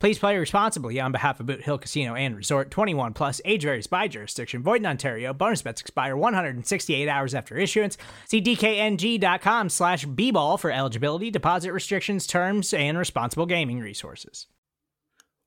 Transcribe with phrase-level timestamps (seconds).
[0.00, 3.86] Please play responsibly on behalf of Boot Hill Casino and Resort 21 Plus, age varies
[3.86, 5.34] by jurisdiction, void in Ontario.
[5.34, 7.98] Bonus bets expire 168 hours after issuance.
[8.24, 14.46] See DKNG.com slash B ball for eligibility, deposit restrictions, terms, and responsible gaming resources.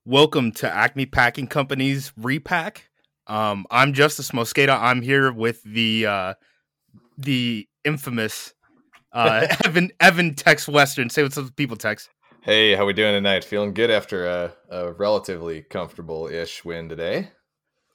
[0.06, 2.92] Welcome to Acme Packing Company's Repack.
[3.26, 4.80] Um, I'm Justis Mosqueda.
[4.80, 6.34] I'm here with the uh,
[7.18, 8.54] the infamous
[9.12, 11.10] uh, Evan Evan Tex Western.
[11.10, 11.76] Say what's up, people.
[11.76, 12.08] Tex.
[12.46, 13.46] Hey, how we doing tonight?
[13.46, 17.30] Feeling good after a, a relatively comfortable-ish win today.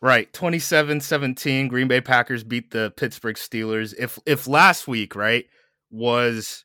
[0.00, 3.94] Right, 27-17 Green Bay Packers beat the Pittsburgh Steelers.
[3.98, 5.44] If if last week, right,
[5.90, 6.64] was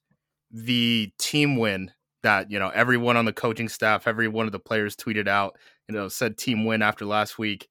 [0.50, 4.60] the team win that, you know, everyone on the coaching staff, every one of the
[4.60, 5.58] players tweeted out,
[5.90, 7.68] you know, said team win after last week.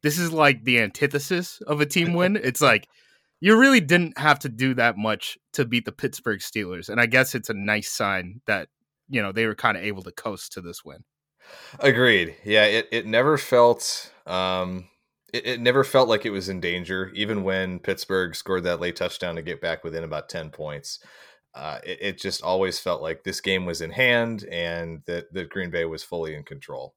[0.00, 2.36] This is like the antithesis of a team win.
[2.40, 2.86] it's like
[3.40, 6.88] you really didn't have to do that much to beat the Pittsburgh Steelers.
[6.88, 8.68] And I guess it's a nice sign that
[9.08, 11.04] you know they were kind of able to coast to this win.
[11.78, 12.36] Agreed.
[12.44, 14.88] Yeah, it it never felt um
[15.32, 18.96] it, it never felt like it was in danger, even when Pittsburgh scored that late
[18.96, 21.00] touchdown to get back within about ten points.
[21.54, 25.48] Uh, it, it just always felt like this game was in hand and that, that
[25.48, 26.94] Green Bay was fully in control.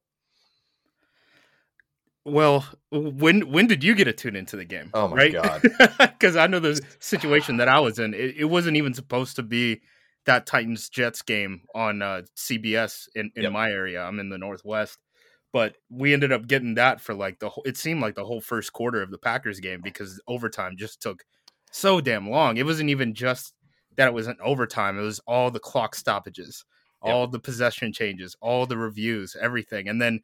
[2.26, 4.90] Well, when when did you get a tune into the game?
[4.92, 5.32] Oh my right?
[5.32, 5.62] god!
[5.98, 8.12] Because I know the situation that I was in.
[8.12, 9.80] It, it wasn't even supposed to be
[10.26, 13.52] that Titans Jets game on uh, CBS in, in yep.
[13.52, 14.02] my area.
[14.02, 14.98] I'm in the Northwest,
[15.52, 17.64] but we ended up getting that for like the whole.
[17.64, 21.24] It seemed like the whole first quarter of the Packers game because overtime just took
[21.72, 22.56] so damn long.
[22.56, 23.54] It wasn't even just
[23.96, 24.98] that it was an overtime.
[24.98, 26.64] It was all the clock stoppages,
[27.04, 27.14] yep.
[27.14, 30.20] all the possession changes, all the reviews, everything, and then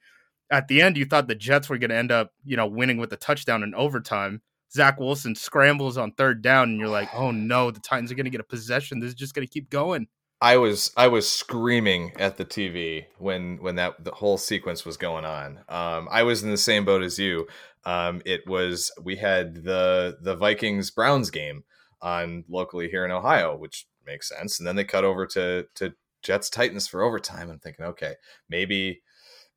[0.51, 2.99] at the end you thought the Jets were going to end up, you know, winning
[2.99, 4.43] with a touchdown in overtime
[4.73, 8.25] Zach Wilson scrambles on third down, and you're like, oh no, the Titans are going
[8.25, 9.01] to get a possession.
[9.01, 10.09] This is just going to keep going.
[10.41, 14.97] I was I was screaming at the TV when when that the whole sequence was
[14.99, 15.61] going on.
[15.69, 17.47] Um, I was in the same boat as you.
[17.85, 21.65] Um, it was we had the the Vikings Browns game
[22.03, 24.59] on locally here in Ohio, which makes sense.
[24.59, 27.51] And then they cut over to to Jets Titans for overtime.
[27.51, 28.15] I'm thinking, okay,
[28.51, 29.01] maybe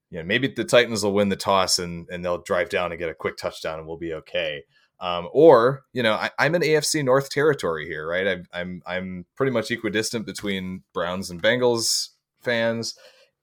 [0.09, 2.99] you know maybe the Titans will win the toss and and they'll drive down and
[2.99, 4.63] get a quick touchdown and we'll be okay.
[5.01, 8.27] Um, or you know, I, am in AFC North territory here, right?
[8.27, 12.09] I, I'm I'm pretty much equidistant between Browns and Bengals
[12.41, 12.95] fans,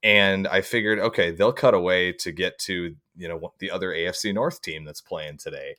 [0.03, 4.35] and I figured, okay, they'll cut away to get to you know the other AFC
[4.35, 5.77] North team that's playing today.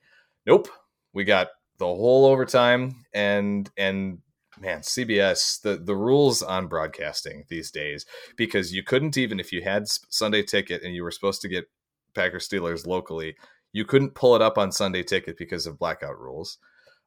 [0.47, 0.67] Nope,
[1.13, 4.19] we got the whole overtime, and and
[4.59, 8.05] man, CBS the the rules on broadcasting these days
[8.35, 11.69] because you couldn't even if you had Sunday ticket and you were supposed to get
[12.15, 13.35] Packers Steelers locally
[13.77, 16.57] you couldn't pull it up on Sunday Ticket because of blackout rules.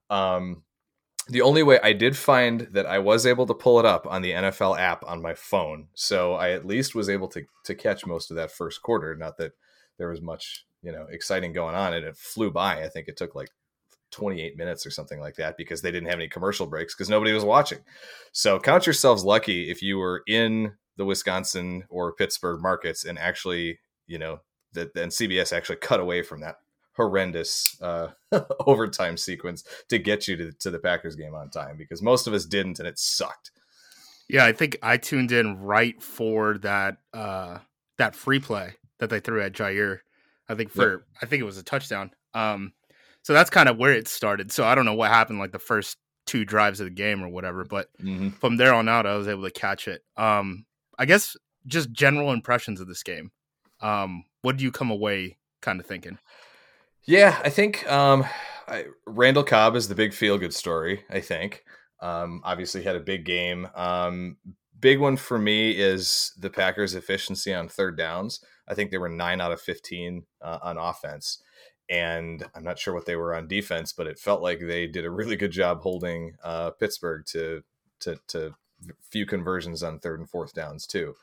[0.09, 0.63] Um,
[1.29, 4.23] the only way I did find that I was able to pull it up on
[4.23, 8.07] the NFL app on my phone, so I at least was able to to catch
[8.07, 9.17] most of that first quarter.
[9.17, 9.53] Not that
[9.99, 12.85] there was much you know exciting going on, and it flew by.
[12.85, 13.51] I think it took like
[14.13, 17.33] 28 minutes or something like that because they didn't have any commercial breaks because nobody
[17.33, 17.81] was watching.
[18.31, 23.81] So count yourselves lucky if you were in the Wisconsin or Pittsburgh markets and actually,
[24.07, 24.41] you know,
[24.73, 26.57] that then CBS actually cut away from that
[26.95, 28.09] horrendous uh,
[28.67, 32.35] overtime sequence to get you to, to the Packers game on time because most of
[32.35, 33.51] us didn't and it sucked.
[34.29, 37.59] Yeah, I think I tuned in right for that uh,
[37.99, 40.01] that free play that they threw at Jaire.
[40.49, 41.01] I think for yep.
[41.23, 42.13] I think it was a touchdown.
[42.35, 42.73] Um,
[43.23, 44.53] so that's kind of where it started.
[44.53, 45.97] So I don't know what happened like the first
[46.27, 48.31] two drives of the game or whatever, but mm-hmm.
[48.31, 50.03] from there on out, I was able to catch it.
[50.17, 50.65] Um,
[50.99, 53.33] I guess just general impressions of this game.
[53.81, 56.19] Um, what do you come away kind of thinking?
[57.05, 58.25] Yeah, I think um,
[58.69, 61.05] I, Randall Cobb is the big feel good story.
[61.11, 61.65] I think
[62.01, 63.69] um, obviously had a big game.
[63.75, 64.37] Um,
[64.79, 68.41] big one for me is the Packers' efficiency on third downs.
[68.69, 71.43] I think they were nine out of fifteen uh, on offense,
[71.89, 75.05] and I'm not sure what they were on defense, but it felt like they did
[75.05, 77.63] a really good job holding uh, Pittsburgh to
[78.01, 78.55] to to
[79.11, 81.15] few conversions on third and fourth downs too.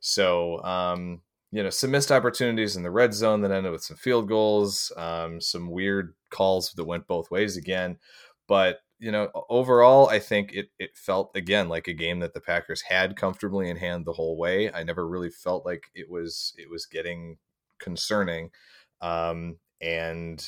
[0.00, 1.22] So um,
[1.52, 4.92] you know, some missed opportunities in the red zone that ended with some field goals,
[4.96, 7.98] um, some weird calls that went both ways again.
[8.46, 12.40] But you know, overall, I think it it felt again like a game that the
[12.40, 14.70] Packers had comfortably in hand the whole way.
[14.70, 17.38] I never really felt like it was it was getting
[17.80, 18.50] concerning,
[19.00, 20.46] um, and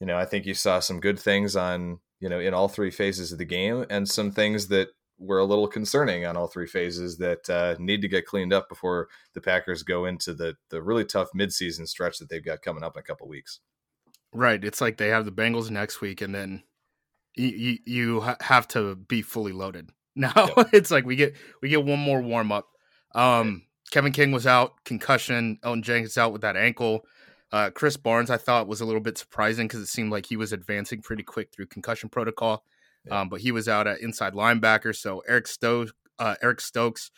[0.00, 2.90] you know, I think you saw some good things on you know in all three
[2.90, 4.88] phases of the game, and some things that
[5.18, 8.68] were a little concerning on all three phases that uh, need to get cleaned up
[8.68, 12.84] before the Packers go into the the really tough midseason stretch that they've got coming
[12.84, 13.60] up in a couple weeks.
[14.32, 14.62] Right.
[14.62, 16.62] It's like they have the Bengals next week, and then
[17.34, 19.90] you you have to be fully loaded.
[20.18, 20.70] Now yep.
[20.72, 22.66] it's like we get we get one more warm up.
[23.14, 23.62] Um,
[23.92, 25.60] Kevin King was out, concussion.
[25.62, 27.04] Elgton Jenkins out with that ankle.
[27.52, 30.36] Uh, Krys Barnes, I thought was a little bit surprising because it seemed like he
[30.36, 32.64] was advancing pretty quick through concussion protocol.
[33.10, 34.94] Um, but he was out at inside linebacker.
[34.94, 37.10] So Eric Stokes, uh, Eric Stokes,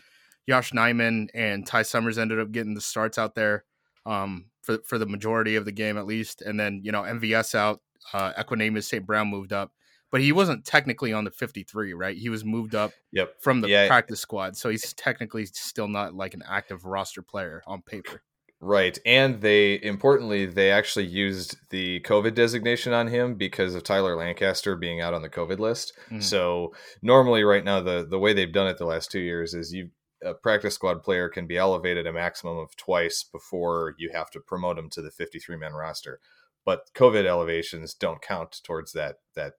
[0.46, 3.64] Yosh Nijman, and Ty Summers ended up getting the starts out there
[4.06, 6.42] um, for for the majority of the game at least.
[6.42, 7.81] And then you know MVS out,
[8.12, 9.06] uh, Equanimeous St.
[9.06, 9.72] Brown moved up,
[10.10, 12.16] but he wasn't technically on the 53, right?
[12.16, 13.34] He was moved up yep.
[13.40, 13.86] from the yeah.
[13.86, 18.22] practice squad, so he's technically still not like an active roster player on paper.
[18.62, 18.98] Right.
[19.06, 24.76] And they importantly they actually used the COVID designation on him because of Tyler Lancaster
[24.76, 25.94] being out on the COVID list.
[26.10, 26.22] Mm.
[26.22, 29.72] So normally right now the the way they've done it the last 2 years is
[29.72, 29.90] you
[30.22, 34.40] a practice squad player can be elevated a maximum of twice before you have to
[34.40, 36.20] promote him to the 53 man roster.
[36.66, 39.54] But COVID elevations don't count towards that that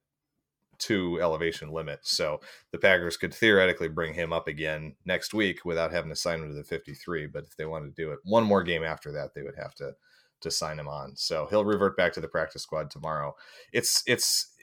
[0.81, 1.99] two elevation limit.
[2.01, 2.41] So
[2.71, 6.49] the Packers could theoretically bring him up again next week without having to sign him
[6.49, 7.27] to the 53.
[7.27, 9.75] But if they wanted to do it one more game after that, they would have
[9.75, 9.93] to
[10.41, 11.15] to sign him on.
[11.15, 13.35] So he'll revert back to the practice squad tomorrow.
[13.71, 14.53] It's it's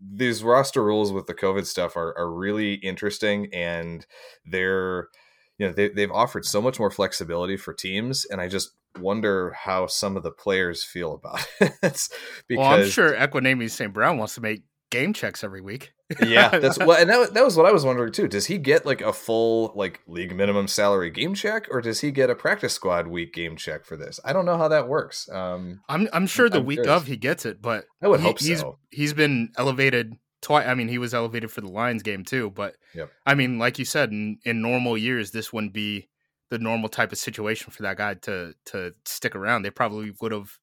[0.00, 4.06] these roster rules with the COVID stuff are, are really interesting and
[4.44, 5.08] they're
[5.58, 9.50] you know they, they've offered so much more flexibility for teams and I just wonder
[9.50, 11.72] how some of the players feel about it.
[11.80, 12.10] because
[12.50, 13.92] well, I'm sure Equanimeous St.
[13.92, 15.92] Brown wants to make game checks every week.
[16.24, 18.28] yeah, that's well, and that, that was what I was wondering too.
[18.28, 22.10] Does he get like a full like league minimum salary game check, or does he
[22.10, 24.20] get a practice squad week game check for this?
[24.24, 25.28] I don't know how that works.
[25.28, 27.02] Um, I'm I'm sure the I'm week curious.
[27.02, 28.62] of he gets it, but I would he, hope he's.
[28.90, 30.66] He's been elevated twice.
[30.66, 33.10] I mean, he was elevated for the Lions game too, but yep.
[33.26, 36.08] I mean, like you said, in, in normal years, this wouldn't be
[36.50, 39.62] the normal type of situation for that guy to to stick around.
[39.62, 40.58] They probably would have,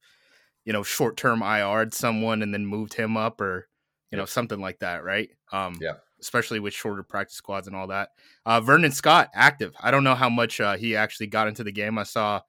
[0.64, 3.68] you know, short term IR'd someone and then moved him up or
[4.14, 5.28] you know, something like that, right?
[5.52, 5.94] Um, yeah.
[6.20, 8.10] Especially with shorter practice squads and all that.
[8.46, 9.74] Uh, Vernon Scott active.
[9.80, 11.98] I don't know how much uh, he actually got into the game.
[11.98, 12.40] I saw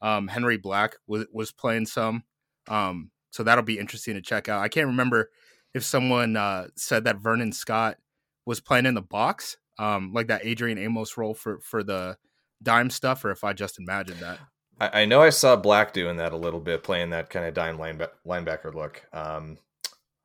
[0.00, 2.24] um, Henry Black was was playing some,
[2.68, 4.62] um, so that'll be interesting to check out.
[4.62, 5.30] I can't remember
[5.74, 7.98] if someone uh, said that Vernon Scott
[8.46, 12.16] was playing in the box, um, like that Adrian Amos role for for the
[12.62, 14.38] dime stuff, or if I just imagined that.
[14.80, 17.54] I, I know I saw Black doing that a little bit, playing that kind of
[17.54, 19.02] dime linebacker look.
[19.12, 19.58] Um,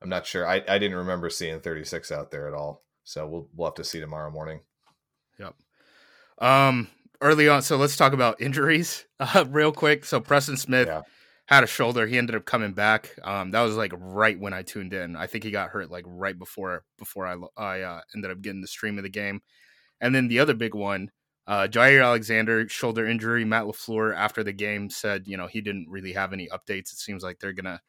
[0.06, 0.48] I'm not sure.
[0.48, 2.84] I, I didn't remember seeing 36 out there at all.
[3.06, 4.60] So we'll we'll have to see tomorrow morning.
[5.40, 5.56] Yep.
[6.38, 6.90] Um,
[7.22, 10.06] early on, so let's talk about injuries uh, real quick.
[10.06, 11.02] So Preston Smith yeah.
[11.48, 12.06] had a shoulder.
[12.06, 13.18] He ended up coming back.
[13.24, 15.16] Um, that was like right when I tuned in.
[15.16, 18.62] I think he got hurt like right before before I I uh, ended up getting
[18.62, 19.42] the stream of the game.
[20.02, 21.10] And then the other big one,
[21.48, 23.44] uh, Jaire Alexander shoulder injury.
[23.44, 26.94] Matt LaFleur after the game said, you know, he didn't really have any updates.
[26.94, 27.82] It seems like they're gonna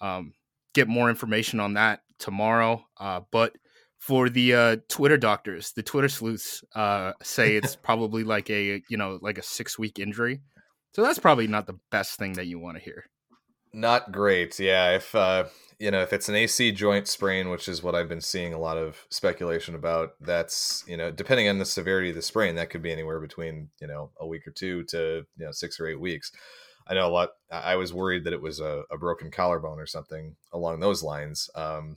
[0.00, 0.32] um,
[0.74, 2.84] get more information on that tomorrow.
[2.98, 3.56] Uh, but
[3.98, 8.96] for the uh, Twitter doctors, the Twitter sleuths uh, say it's probably like a you
[8.96, 10.40] know like a six week injury.
[10.92, 13.04] So that's probably not the best thing that you want to hear.
[13.72, 14.96] Not great, yeah.
[14.96, 15.44] If uh,
[15.78, 18.58] you know if it's an AC joint sprain, which is what I've been seeing a
[18.58, 22.70] lot of speculation about, that's you know depending on the severity of the sprain, that
[22.70, 25.86] could be anywhere between you know a week or two to you know six or
[25.86, 26.32] eight weeks.
[26.90, 27.30] I know a lot.
[27.52, 31.48] I was worried that it was a, a broken collarbone or something along those lines.
[31.54, 31.96] Um,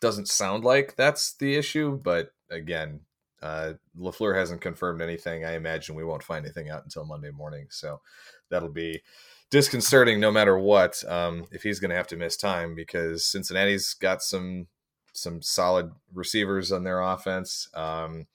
[0.00, 3.00] doesn't sound like that's the issue, but again,
[3.42, 5.44] uh, Lafleur hasn't confirmed anything.
[5.44, 8.00] I imagine we won't find anything out until Monday morning, so
[8.48, 9.02] that'll be
[9.50, 11.02] disconcerting no matter what.
[11.08, 14.68] Um, if he's going to have to miss time because Cincinnati's got some
[15.12, 17.68] some solid receivers on their offense.
[17.74, 18.26] Um,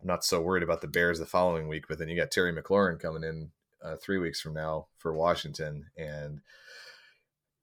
[0.00, 2.52] I'm not so worried about the Bears the following week, but then you got Terry
[2.52, 3.50] McLaurin coming in
[3.82, 6.40] uh, three weeks from now for Washington, and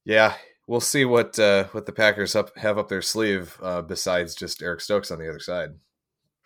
[0.05, 0.35] yeah,
[0.67, 4.61] we'll see what uh, what the Packers up, have up their sleeve uh, besides just
[4.61, 5.71] Eric Stokes on the other side.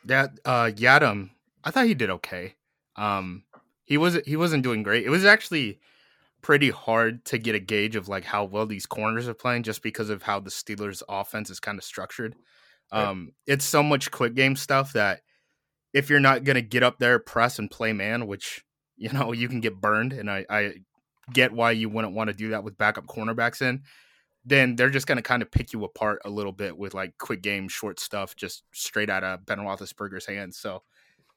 [0.06, 1.32] That uh, Yiadom,
[1.64, 2.56] I thought he did okay.
[2.96, 3.44] Um,
[3.86, 5.06] he wasn't he wasn't doing great.
[5.06, 5.80] It was actually
[6.42, 9.82] pretty hard to get a gauge of like how well these corners are playing just
[9.82, 12.36] because of how the Steelers offense is kind of structured.
[12.92, 13.04] Right.
[13.04, 15.22] Um, it's so much quick game stuff that
[15.94, 18.64] if you're not going to get up there, press and play man, which
[18.98, 20.74] you know you can get burned, and I, I
[21.32, 23.84] get why you wouldn't want to do that with backup cornerbacks in.
[24.46, 27.18] Then they're just going to kind of pick you apart a little bit with like
[27.18, 30.58] quick game, short stuff, just straight out of Ben Roethlisberger's hands.
[30.58, 30.84] So,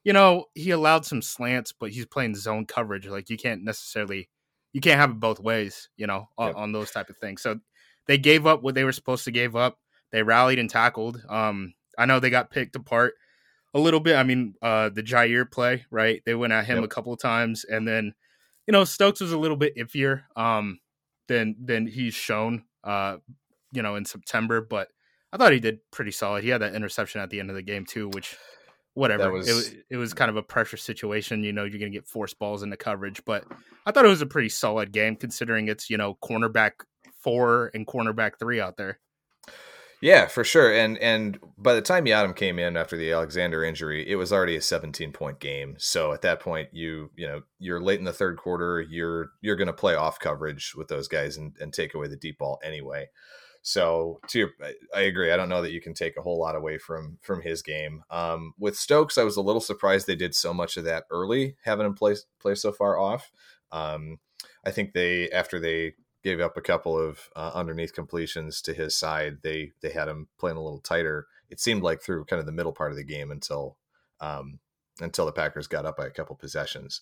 [0.05, 3.07] you know, he allowed some slants, but he's playing zone coverage.
[3.07, 4.29] Like you can't necessarily,
[4.71, 5.89] you can't have it both ways.
[5.97, 6.55] You know, on, yep.
[6.55, 7.41] on those type of things.
[7.41, 7.59] So
[8.07, 9.77] they gave up what they were supposed to give up.
[10.11, 11.21] They rallied and tackled.
[11.27, 13.15] Um, I know they got picked apart
[13.73, 14.15] a little bit.
[14.15, 16.21] I mean, uh, the Jaire play, right?
[16.25, 16.85] They went at him yep.
[16.85, 18.13] a couple of times, and then
[18.67, 20.79] you know Stokes was a little bit iffier um,
[21.27, 23.17] than than he's shown, uh,
[23.71, 24.61] you know, in September.
[24.61, 24.89] But
[25.31, 26.43] I thought he did pretty solid.
[26.43, 28.37] He had that interception at the end of the game too, which
[28.93, 29.31] whatever.
[29.31, 29.47] Was...
[29.47, 31.43] It was it was kind of a pressure situation.
[31.43, 33.45] You know, you're gonna get forced balls into coverage, but
[33.85, 36.71] I thought it was a pretty solid game considering it's you know cornerback
[37.23, 38.99] four and cornerback three out there.
[40.01, 40.73] Yeah, for sure.
[40.73, 44.55] And and by the time Yiadom came in after the Alexander injury, it was already
[44.55, 45.75] a 17 point game.
[45.77, 48.81] So at that point, you you know you're late in the third quarter.
[48.81, 52.15] You're you're going to play off coverage with those guys and, and take away the
[52.15, 53.09] deep ball anyway.
[53.61, 54.49] So to your,
[54.95, 55.31] I agree.
[55.31, 58.03] I don't know that you can take a whole lot away from from his game.
[58.09, 61.57] Um, with Stokes, I was a little surprised they did so much of that early,
[61.63, 63.31] having him play play so far off.
[63.71, 64.17] Um,
[64.65, 65.93] I think they after they
[66.23, 69.37] gave up a couple of uh, underneath completions to his side.
[69.43, 71.27] They they had him playing a little tighter.
[71.49, 73.77] It seemed like through kind of the middle part of the game until
[74.19, 74.59] um,
[74.99, 77.01] until the Packers got up by a couple possessions.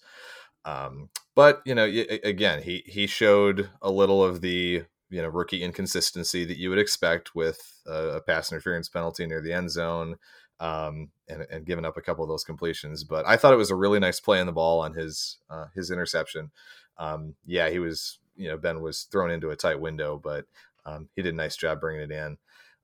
[0.65, 1.85] Um, but you know,
[2.23, 6.79] again, he he showed a little of the you know rookie inconsistency that you would
[6.79, 10.15] expect with a, a pass interference penalty near the end zone.
[10.61, 13.71] Um, and, and giving up a couple of those completions, but I thought it was
[13.71, 16.51] a really nice play in the ball on his uh, his interception.
[16.97, 20.46] Um, yeah, he was you know Ben was thrown into a tight window, but
[20.86, 22.38] um, he did a nice job bringing it in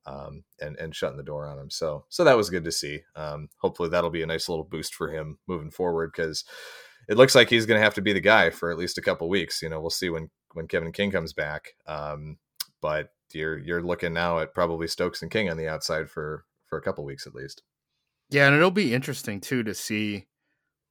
[0.06, 1.70] um, and and shutting the door on him.
[1.70, 3.02] So so that was good to see.
[3.16, 6.44] Um, hopefully that'll be a nice little boost for him moving forward because
[7.08, 9.02] it looks like he's going to have to be the guy for at least a
[9.02, 9.62] couple weeks.
[9.62, 11.70] You know, we'll see when when Kevin King comes back.
[11.88, 12.38] Um,
[12.82, 16.78] but you're you're looking now at probably Stokes and King on the outside for for
[16.78, 17.64] a couple weeks at least.
[18.30, 20.26] Yeah, and it'll be interesting too to see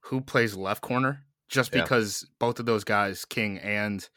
[0.01, 2.35] who plays left corner, just because yeah.
[2.39, 4.09] both of those guys, King and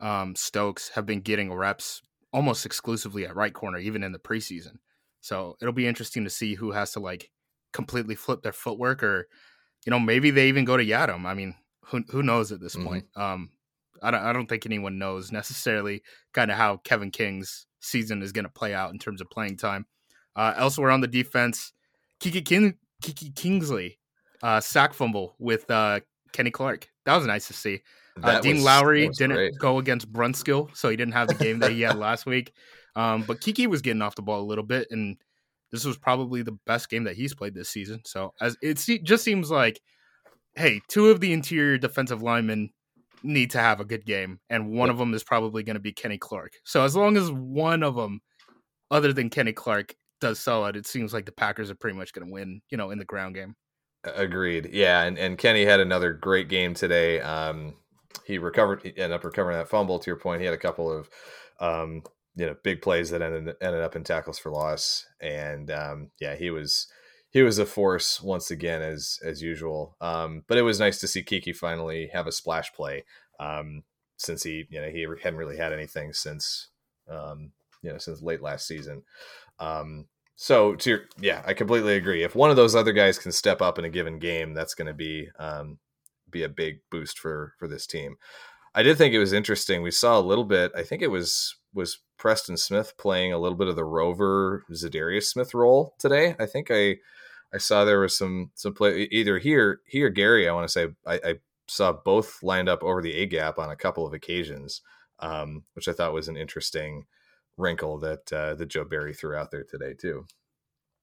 [0.00, 2.02] um, Stokes have been getting reps
[2.32, 4.78] almost exclusively at right corner, even in the preseason.
[5.20, 7.30] So it'll be interesting to see who has to like
[7.72, 9.28] completely flip their footwork, or
[9.84, 11.26] you know, maybe they even go to Yiadom.
[11.26, 11.54] I mean,
[11.84, 12.86] who who knows at this mm-hmm.
[12.86, 13.04] point?
[13.16, 13.50] Um,
[14.02, 16.02] I don't I don't think anyone knows necessarily
[16.32, 19.56] kind of how Kevin King's season is going to play out in terms of playing
[19.56, 19.86] time.
[20.36, 21.72] Uh, elsewhere on the defense,
[22.20, 23.98] Keke, King, Keke Kingsley
[24.42, 26.00] uh, sack fumble with uh,
[26.32, 26.88] Kenny Clark.
[27.04, 27.80] That was nice to see.
[28.22, 29.58] Uh, Dean was, Lowry didn't great.
[29.58, 32.52] go against Brunskill, so he didn't have the game that he had last week.
[32.96, 35.16] Um, but Keke was getting off the ball a little bit, and
[35.70, 38.00] this was probably the best game that he's played this season.
[38.04, 39.80] So as it just seems like,
[40.56, 42.70] hey, two of the interior defensive linemen
[43.22, 44.94] need to have a good game, and one yep.
[44.94, 46.54] of them is probably going to be Kenny Clark.
[46.64, 48.20] So as long as one of them,
[48.90, 52.26] other than Kenny Clark, does solid, it seems like the Packers are pretty much going
[52.26, 52.60] to win.
[52.70, 53.54] You know, in the ground game.
[54.04, 54.70] Agreed.
[54.72, 57.20] Yeah, and and Kenny had another great game today.
[57.20, 57.74] Um,
[58.24, 59.98] he recovered, he ended up recovering that fumble.
[59.98, 61.08] To your point, he had a couple of,
[61.60, 62.02] um,
[62.36, 66.36] you know, big plays that ended ended up in tackles for loss, and um, yeah,
[66.36, 66.86] he was
[67.30, 69.96] he was a force once again as as usual.
[70.00, 73.04] Um, but it was nice to see Keke finally have a splash play,
[73.38, 73.82] um,
[74.16, 76.68] since he you know he hadn't really had anything since
[77.08, 77.52] um,
[77.82, 79.02] you know since late last season.
[79.58, 82.22] Um, so to your, yeah, I completely agree.
[82.22, 84.86] If one of those other guys can step up in a given game, that's going
[84.86, 85.78] to be um,
[86.30, 88.16] be a big boost for for this team.
[88.74, 89.82] I did think it was interesting.
[89.82, 90.72] We saw a little bit.
[90.76, 95.24] I think it was was Preston Smith playing a little bit of the Rover Za'Darius
[95.24, 96.36] Smith role today.
[96.38, 96.96] I think I
[97.52, 100.48] I saw there was some some play either here he or Gary.
[100.48, 101.34] I want to say I, I
[101.66, 104.82] saw both lined up over the A gap on a couple of occasions,
[105.18, 107.06] um, which I thought was an interesting
[107.56, 110.26] wrinkle that uh, that Joe Barry threw out there today too.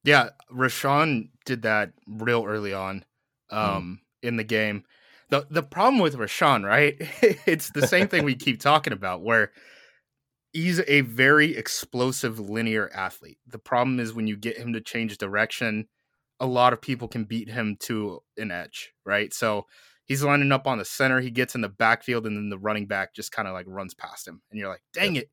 [0.04, 3.04] Yeah, Rashan did that real early on
[3.50, 3.56] hmm.
[3.56, 4.28] um, mm.
[4.28, 4.84] in the game
[5.30, 6.96] the the problem with Rashan, right?
[7.46, 9.52] it's the same thing we keep talking about, where
[10.52, 13.38] he's a very explosive linear athlete.
[13.46, 15.88] The problem is when you get him to change direction,
[16.40, 19.32] a lot of people can beat him to an edge, right?
[19.34, 19.66] So
[20.04, 22.86] he's lining up on the center, he gets in the backfield, and then the running
[22.86, 25.30] back just kind of like runs past him, and you're like, dang it,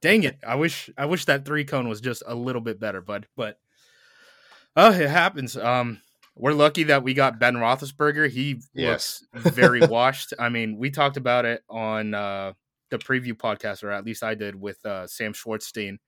[0.00, 0.38] dang it.
[0.46, 3.26] I wish I wish that three cone was just a little bit better, bud.
[3.36, 3.58] But
[4.76, 5.56] oh, it happens.
[5.56, 6.00] Um,
[6.38, 8.30] We're lucky that we got Ben Roethlisberger.
[8.30, 9.24] He Yes.
[9.34, 10.32] looks very washed.
[10.38, 12.52] I mean, we talked about it on uh,
[12.90, 15.98] the preview podcast, or at least I did with uh, Sam Schwartzstein.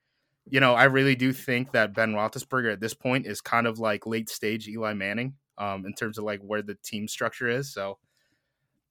[0.49, 3.79] You know, I really do think that Ben Roethlisberger at this point is kind of
[3.79, 7.73] like late stage Eli Manning um, in terms of like where the team structure is.
[7.73, 7.99] So,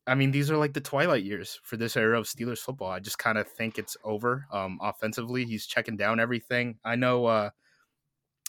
[0.06, 2.90] I mean, these are like the twilight years for this era of Steelers football.
[2.92, 4.46] I just kind of think it's over.
[4.52, 6.80] Um, offensively, he's checking down everything.
[6.84, 7.50] I know uh,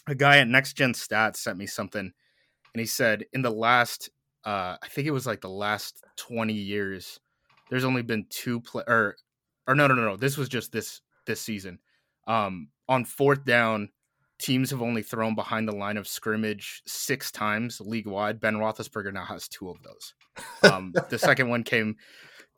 [0.07, 2.13] a guy at Next Gen Stats sent me something,
[2.73, 4.09] and he said in the last,
[4.45, 7.19] uh, I think it was like the last twenty years,
[7.69, 9.15] there's only been two play or,
[9.67, 10.17] or no, no, no, no.
[10.17, 11.79] This was just this this season.
[12.27, 13.89] Um, on fourth down,
[14.39, 18.39] teams have only thrown behind the line of scrimmage six times league wide.
[18.39, 20.13] Ben Roethlisberger now has two of those.
[20.63, 21.95] Um, the second one came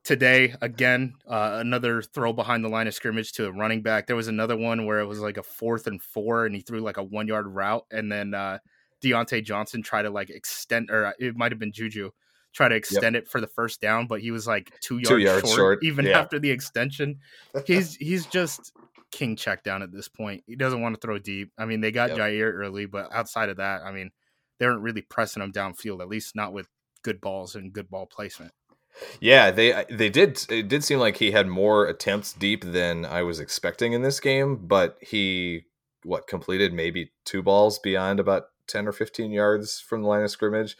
[0.03, 1.13] today again.
[1.27, 4.07] Uh, another throw behind the line of scrimmage to a running back.
[4.07, 6.79] There was another one where it was like a fourth and four, and he threw
[6.79, 8.59] like a one yard route, and then uh,
[9.03, 12.11] Diontae Johnson tried to like extend, or uh, it might have been Juju.
[12.53, 15.17] Try to extend it for the first down, but he was like two yards, Two
[15.17, 16.19] yards short, short, even yeah.
[16.19, 17.19] after the extension.
[17.65, 18.73] He's he's just
[19.11, 20.43] king check down at this point.
[20.45, 21.51] He doesn't want to throw deep.
[21.57, 22.17] I mean, they got Yep.
[22.19, 24.11] Jaire early, but outside of that, I mean,
[24.59, 26.67] they weren't really pressing him downfield, at least not with
[27.03, 28.51] good balls and good ball placement.
[29.19, 30.45] Yeah, they they did.
[30.49, 34.19] It did seem like he had more attempts deep than I was expecting in this
[34.19, 35.65] game, but he
[36.03, 40.31] what completed maybe two balls beyond about ten or fifteen yards from the line of
[40.31, 40.75] scrimmage.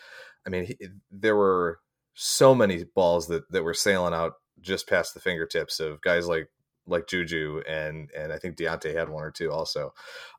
[0.46, 0.78] I mean, he,
[1.12, 1.80] there were
[2.14, 6.50] so many balls that that were sailing out just past the fingertips of guys like
[6.88, 9.94] like Juju and and I think Diontae had one or two also.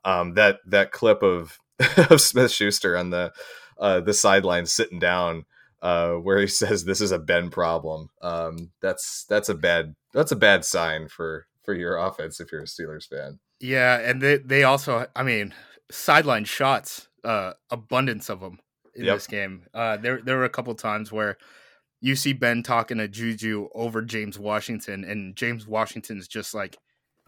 [0.05, 1.59] Um, that that clip of
[2.11, 3.33] of Smith Schuster on the
[3.79, 5.45] uh, the sideline sitting down
[5.83, 8.11] uh, where he says this is a Ben problem.
[8.21, 12.63] Um, that's that's a bad that's a bad sign for for your offense if you're
[12.63, 13.39] a Steelers fan.
[13.61, 15.55] Yeah, and they they also, I mean,
[15.91, 18.59] sideline shots, uh, abundance of them
[18.95, 19.17] in Yep.
[19.17, 19.67] this game.
[19.75, 21.37] Uh, there there were a couple times where
[22.01, 26.77] you see Ben talking to Juju over James Washington, and James Washington's just like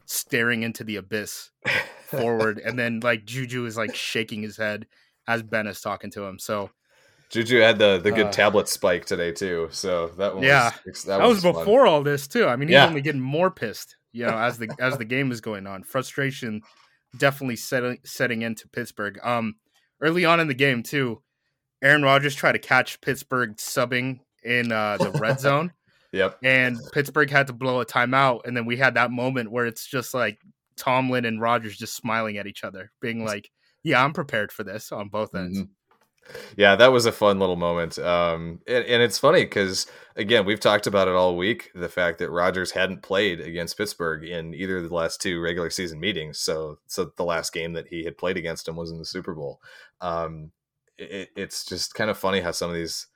[0.07, 1.50] staring into the abyss
[2.05, 4.87] forward, and then like Juju is like shaking his head
[5.26, 6.38] as Ben is talking to him.
[6.38, 6.71] So
[7.31, 11.02] Juju had the the good Uh, tablet spike today too, so that one Yeah, was,
[11.04, 11.52] that, was, fun.
[11.54, 12.47] before all this too.
[12.47, 12.87] I mean, he's Yeah.
[12.87, 15.82] only getting more pissed, you know, as the as the game is going on.
[15.82, 16.63] Frustration
[17.19, 19.19] definitely setting setting into Pittsburgh.
[19.25, 19.56] Um,
[20.00, 21.23] early on in the game too,
[21.82, 25.73] Aaron Rodgers tried to catch Pittsburgh subbing in uh, the red zone,
[26.13, 26.39] Yep.
[26.43, 28.41] and Pittsburgh had to blow a timeout.
[28.47, 30.39] And then we had that moment where it's just like
[30.76, 33.50] Tomlin and Rodgers just smiling at each other, being like,
[33.82, 35.69] "Yeah, I'm prepared for this on both ends." Mhm.
[36.56, 37.99] Yeah, that was a fun little moment.
[37.99, 39.86] Um, and, and it's funny because
[40.17, 41.71] again, we've talked about it all week.
[41.75, 45.71] The fact that Rodgers hadn't played against Pittsburgh in either of the last two regular
[45.71, 46.39] season meetings.
[46.39, 49.34] So, so the last game that he had played against him was in the Super
[49.34, 49.60] Bowl.
[50.00, 50.52] Um,
[50.99, 53.06] it, it's just kind of funny how some of these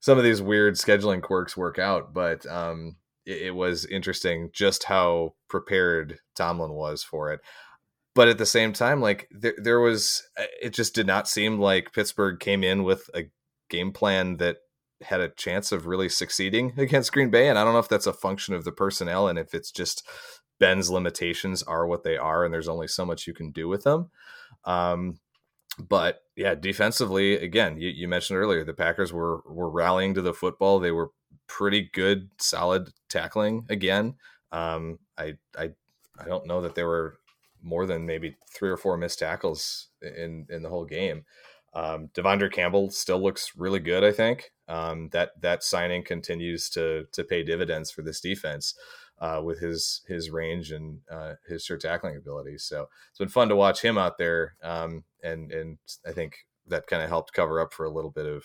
[0.00, 2.12] some of these weird scheduling quirks work out.
[2.12, 7.40] But um, it, it was interesting just how prepared Tomlin was for it
[8.14, 11.58] but at the same time like there, there was uh, it just did not seem
[11.58, 13.24] like pittsburgh came in with a
[13.70, 14.58] game plan that
[15.02, 18.06] had a chance of really succeeding against green bay and i don't know if that's
[18.06, 20.06] a function of the personnel and if it's just
[20.58, 23.84] ben's limitations are what they are and there's only so much you can do with
[23.84, 24.10] them.
[24.64, 25.18] Um,
[25.78, 30.32] but yeah defensively again you, you mentioned earlier the packers were were rallying to the
[30.32, 30.78] football.
[30.78, 31.10] They were
[31.48, 34.14] pretty good solid tackling again.
[34.52, 35.70] Um, i i
[36.18, 37.18] i don't know that they were
[37.64, 41.24] more than maybe three or four missed tackles in in the whole game.
[41.74, 44.04] Um, De'Vondre Campbell still looks really good.
[44.04, 48.74] I think um, that that signing continues to to pay dividends for this defense
[49.18, 52.58] uh, with his his range and uh, his sure tackling ability.
[52.58, 56.86] So it's been fun to watch him out there, um, and and I think that
[56.86, 58.44] kind of helped cover up for a little bit of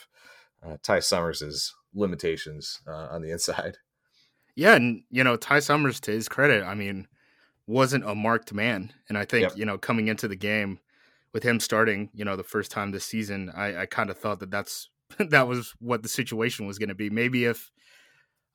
[0.66, 3.78] uh, Ty Summers's limitations uh, on the inside.
[4.56, 7.08] Yeah, and you know, Ty Summers, to his credit, I mean,
[7.70, 8.92] wasn't a marked man.
[9.10, 9.58] And I think, Yep.
[9.58, 10.80] you know, coming into the game
[11.34, 14.40] with him starting, you know, the first time this season, I, I kind of thought
[14.40, 17.10] that that's that was what the situation was going to be.
[17.10, 17.72] Maybe if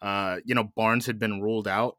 [0.03, 1.97] uh, you know, Barnes had been ruled out,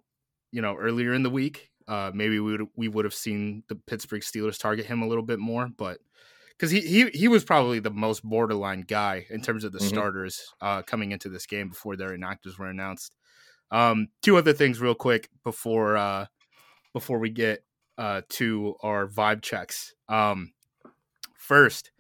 [0.52, 3.76] you know, earlier in the week, uh, maybe we would we would have seen the
[3.76, 6.00] Pittsburgh Steelers target him a little bit more, but
[6.52, 9.88] because he, he he was probably the most borderline guy in terms of the Mhm.
[9.90, 13.16] starters uh, coming into this game before their inactives were announced.
[13.72, 16.26] Um, two other things real quick before uh,
[16.96, 17.62] before we get
[17.98, 19.94] uh, to our vibe checks.
[20.08, 20.54] Um,
[21.38, 21.92] first,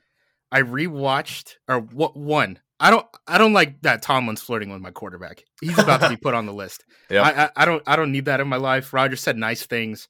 [0.50, 2.60] I rewatched or what one.
[2.80, 5.44] I don't I don't like that Tomlin's flirting with my quarterback.
[5.60, 6.86] He's about to be put on the list.
[7.12, 7.24] Yep.
[7.24, 8.92] I, I I don't I don't need that in my life.
[8.92, 10.08] Roger said nice things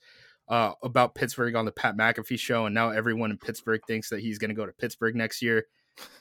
[0.47, 4.21] uh, about Pittsburgh on the Pat McAfee show, and now everyone in Pittsburgh thinks that
[4.21, 5.65] he's going to go to Pittsburgh next year.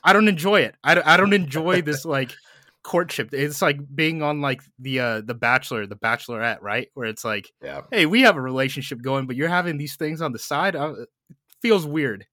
[0.03, 0.75] I don't enjoy it.
[0.83, 2.33] I, I don't enjoy this like
[2.85, 3.29] courtship.
[3.33, 6.87] It's like being on like the uh the Bachelor, the Bachelorette, right?
[6.93, 7.81] Where it's like, Yeah.
[7.91, 10.75] hey, we have a relationship going, but you're having these things on the side.
[10.75, 11.09] Uh, it
[11.61, 12.25] feels weird.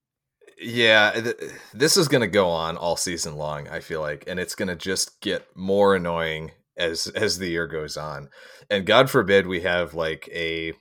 [0.60, 1.36] Yeah, th-
[1.74, 4.68] this is going to go on all season long, I feel like, and it's going
[4.68, 8.28] to just get more annoying as as the year goes on.
[8.70, 10.74] And God forbid we have like a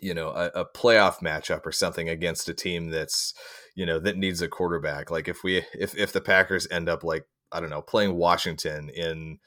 [0.00, 3.34] you know, a, a playoff matchup or something against a team that's,
[3.76, 5.10] you know, that needs a quarterback.
[5.10, 8.88] Like if we if if the Packers end up like I don't know, playing Washington
[8.88, 9.38] in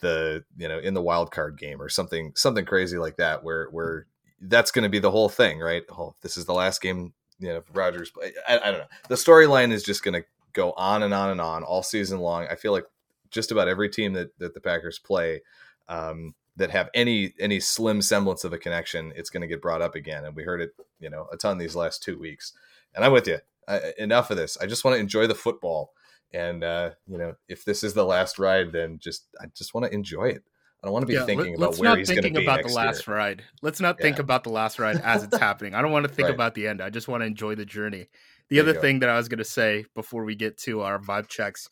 [0.00, 3.68] the, you know, in the wild card game or something something crazy like that where
[3.70, 4.06] where
[4.40, 5.84] that's going to be the whole thing, right?
[5.90, 8.12] Oh, this is the last game you know Rodgers.
[8.48, 8.86] I, I don't know.
[9.08, 12.46] The storyline is just going to go on and on and on all season long.
[12.50, 12.86] I feel like
[13.30, 15.42] just about every team that that the Packers play
[15.88, 19.82] um, that have any any slim semblance of a connection, it's going to get brought
[19.82, 22.52] up again, and we heard it you know a ton these last two weeks.
[22.94, 23.38] And I'm with you.
[23.66, 24.56] I, enough of this.
[24.60, 25.92] I just want to enjoy the football.
[26.34, 29.86] And uh, you know, if this is the last ride, then just I just want
[29.86, 30.42] to enjoy it.
[30.82, 32.42] I don't want to be Yeah, thinking let, about where not he's going to thinking
[32.42, 33.16] about the last year.
[33.16, 33.44] ride.
[33.62, 35.74] Let's not think about the last ride as it's happening.
[35.74, 36.34] I don't want to think Right.
[36.34, 36.80] about the end.
[36.80, 38.08] I just want to enjoy the journey.
[38.48, 40.98] The There other thing that I was going to say before we get to our
[40.98, 41.68] vibe checks,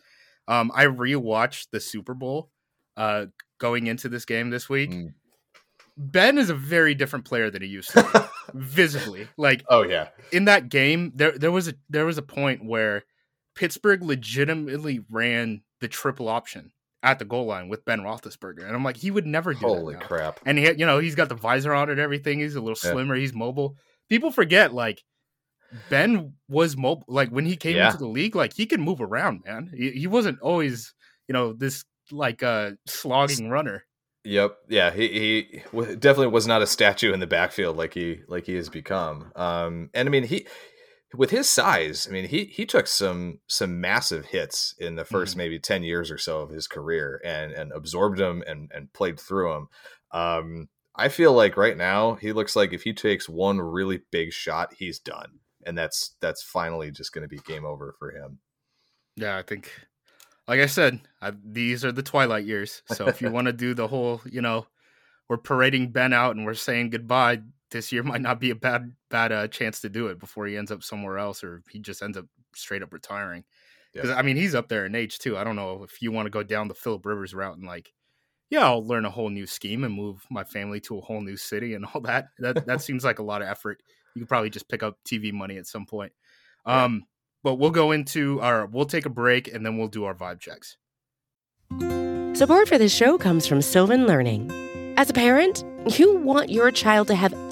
[0.46, 2.50] um, I rewatched the Super Bowl
[2.96, 3.26] uh,
[3.58, 4.90] going into this game this week.
[4.90, 5.14] Mm.
[5.96, 8.18] Ben is a very different player than he used to be,
[8.58, 9.28] visibly.
[9.36, 13.02] Like Oh yeah, in that game, there there was a there was a point where
[13.54, 18.84] Pittsburgh legitimately ran the triple option at the goal line with Ben Roethlisberger, and I'm
[18.84, 20.00] like, he would never do holy that.
[20.00, 20.06] now.
[20.06, 20.40] crap!
[20.44, 22.40] And he, you know, he's got the visor on and everything.
[22.40, 22.92] He's a little Yeah.
[22.92, 23.14] slimmer.
[23.16, 23.76] He's mobile.
[24.08, 25.02] People forget, like
[25.88, 27.04] Ben was mobile.
[27.08, 27.86] Like when he came Yeah.
[27.86, 29.70] into the league, like he could move around, man.
[29.74, 30.94] He, he wasn't always,
[31.28, 33.84] you know, this like uh slogging runner.
[34.24, 34.56] Yep.
[34.68, 34.90] Yeah.
[34.90, 35.62] He he
[35.96, 39.32] definitely was not a statue in the backfield like he like he has become.
[39.36, 40.46] Um, and I mean he
[41.14, 45.34] with his size, I mean he he took some some massive hits in the 1st
[45.34, 45.36] Mhm.
[45.36, 49.18] maybe ten years or so of his career and and absorbed them and and played
[49.18, 49.68] through them.
[50.12, 54.32] Um, I feel like right now he looks like if he takes one really big
[54.32, 58.38] shot, he's done, and that's that's finally just going to be game over for him.
[59.16, 59.70] Yeah, I think,
[60.48, 62.82] like I said, I, these are the twilight years.
[62.92, 64.66] So if you want to do the whole, you know,
[65.28, 68.92] we're parading Ben out and we're saying goodbye, this year might not be a bad
[69.10, 72.02] bad uh, chance to do it before he ends up somewhere else or he just
[72.02, 73.44] ends up straight up retiring.
[73.92, 75.36] Because I mean, he's up there in age too.
[75.36, 77.92] I don't know if you want to go down the Philip Rivers route and like,
[78.48, 81.36] yeah, I'll learn a whole new scheme and move my family to a whole new
[81.36, 82.28] city and all that.
[82.38, 83.82] That that seems like a lot of effort.
[84.14, 86.12] You could probably just pick up TV money at some point.
[86.66, 86.84] Yeah.
[86.84, 87.04] Um,
[87.42, 90.40] but we'll go into our we'll take a break and then we'll do our vibe
[90.40, 90.76] checks.
[92.36, 94.50] Support for this show comes from Sylvan Learning.
[94.96, 95.64] As a parent,
[95.98, 97.34] you want your child to have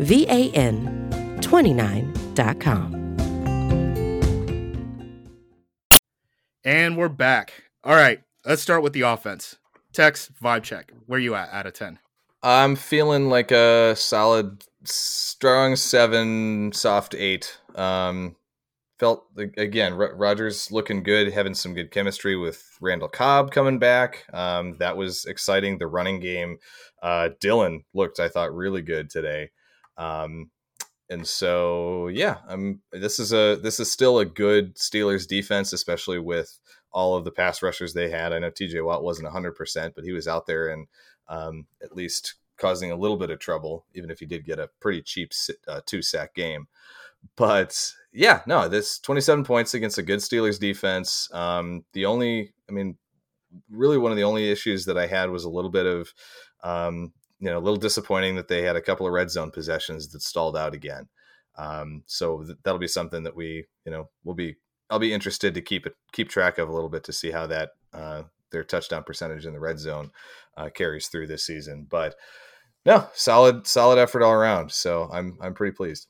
[0.00, 2.94] V A N 29.com.
[6.64, 7.52] And we're back.
[7.84, 9.56] All right, let's start with the offense.
[9.92, 10.92] Tex vibe check.
[11.06, 11.98] Where you at out of ten?
[12.42, 17.58] I'm feeling like a solid, strong seven, soft eight.
[17.74, 18.36] Um,
[18.98, 19.26] felt
[19.58, 24.24] again, Ro- Rodgers looking good, having some good chemistry with Randall Cobb coming back.
[24.32, 25.76] Um, that was exciting.
[25.76, 26.56] The running game,
[27.02, 29.50] uh, Dillon looked, I thought, really good today.
[30.00, 30.50] Um,
[31.08, 32.80] and so, yeah, I'm.
[32.92, 36.58] This is a this is still a good Steelers defense, especially with
[36.92, 38.32] all of the pass rushers they had.
[38.32, 38.80] I know T.J.
[38.80, 40.86] Watt wasn't 100, percent but he was out there and
[41.28, 44.70] um, at least causing a little bit of trouble, even if he did get a
[44.80, 45.32] pretty cheap
[45.66, 46.68] uh, two sack game.
[47.36, 51.28] But yeah, no, this 27 points against a good Steelers defense.
[51.32, 52.96] Um, the only, I mean,
[53.70, 56.12] really one of the only issues that I had was a little bit of,
[56.62, 60.08] um, you know, a little disappointing that they had a couple of red zone possessions
[60.08, 61.08] that stalled out again.
[61.56, 64.56] Um, so th- that'll be something that we, you know, we'll be
[64.88, 67.46] I'll be interested to keep it keep track of a little bit to see how
[67.46, 70.10] that uh, their touchdown percentage in the red zone
[70.56, 71.86] uh, carries through this season.
[71.88, 72.14] But
[72.84, 74.72] no, solid solid effort all around.
[74.72, 76.06] So I'm I'm pretty pleased.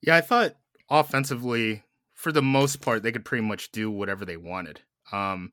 [0.00, 0.54] Yeah, I thought
[0.88, 1.82] offensively,
[2.14, 4.80] for the most part, they could pretty much do whatever they wanted.
[5.12, 5.52] Um,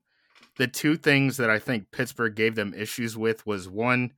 [0.56, 4.12] the two things that I think Pittsburgh gave them issues with was one,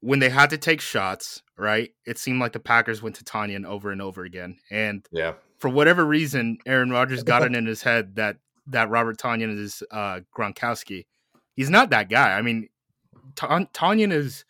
[0.00, 1.90] when they had to take shots, right?
[2.06, 4.58] It seemed like the Packers went to Tonyan over and over again.
[4.70, 8.36] And yeah, for whatever reason, Aaron Rodgers got it in his head that
[8.68, 11.06] that Robert Tonyan is uh, Gronkowski.
[11.54, 12.38] He's not that guy.
[12.38, 12.68] I mean,
[13.34, 14.44] Tonyan is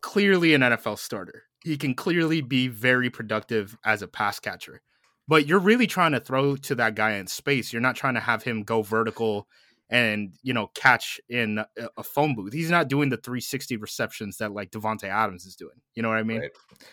[0.00, 1.44] clearly an NFL starter.
[1.64, 4.82] He can clearly be very productive as a pass catcher
[5.28, 7.72] but you're really trying to throw to that guy in space.
[7.72, 9.48] You're not trying to have him go vertical
[9.88, 11.60] and you know catch in
[11.96, 12.52] a, phone booth.
[12.52, 15.80] He's not doing the 360 receptions that like Davante Adams is doing.
[15.94, 16.40] You know what I mean?
[16.40, 16.50] Right.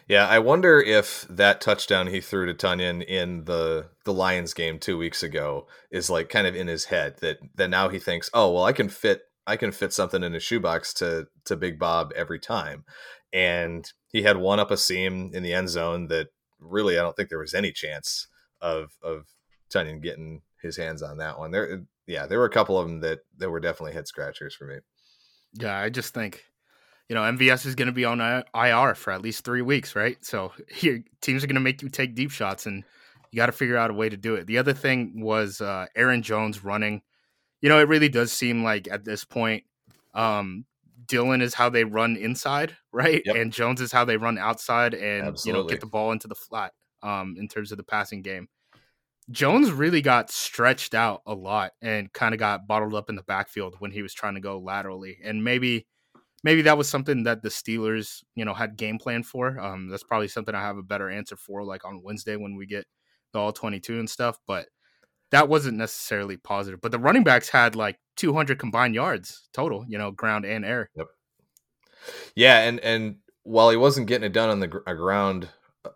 [0.08, 4.80] Yeah, I wonder if that touchdown he threw to Tonyan in the the Lions game
[4.80, 8.30] two weeks ago is like kind of in his head that that now he thinks,
[8.34, 11.80] oh well, I can fit I can fit something in a shoebox to to Big
[11.80, 12.86] Bob every time,
[13.32, 16.28] and he had one up a seam in the end zone that
[16.60, 18.28] really, I don't think there was any chance
[18.62, 19.26] of of
[19.74, 21.52] Tonyan getting his hands on that one.
[21.52, 24.66] There, yeah, there were a couple of them that that were definitely head scratchers for
[24.66, 24.78] me.
[25.54, 26.44] Yeah, I just think
[27.10, 30.18] you know MVS is going to be on IR for at least three weeks, right?
[30.24, 32.84] So your teams are going to make you take deep shots, and
[33.32, 34.48] you got to figure out a way to do it.
[34.48, 37.02] The other thing was uh, Aaron Jones running.
[37.62, 39.64] You know, it really does seem like at this point,
[40.14, 40.66] um,
[41.08, 43.22] Dillon is how they run inside, right?
[43.26, 43.36] Yep.
[43.36, 45.48] And Jones is how they run outside and Absolutely.
[45.48, 48.50] you know get the ball into the flat um, in terms of the passing game.
[49.32, 53.24] Jones really got stretched out a lot and kind of got bottled up in the
[53.24, 55.18] backfield when he was trying to go laterally.
[55.24, 55.88] And maybe
[56.44, 59.60] maybe that was something that the Steelers, you know, had game plan for.
[59.60, 62.66] Um, that's probably something I have a better answer for like on Wednesday when we
[62.66, 62.86] get
[63.32, 64.68] the all 22 and stuff, but
[65.32, 66.80] that wasn't necessarily positive.
[66.82, 70.90] But the running backs had like 200 combined yards total, you know, ground and air.
[70.96, 71.08] Yep.
[72.36, 75.50] Yeah, and and while he wasn't getting it done on the ground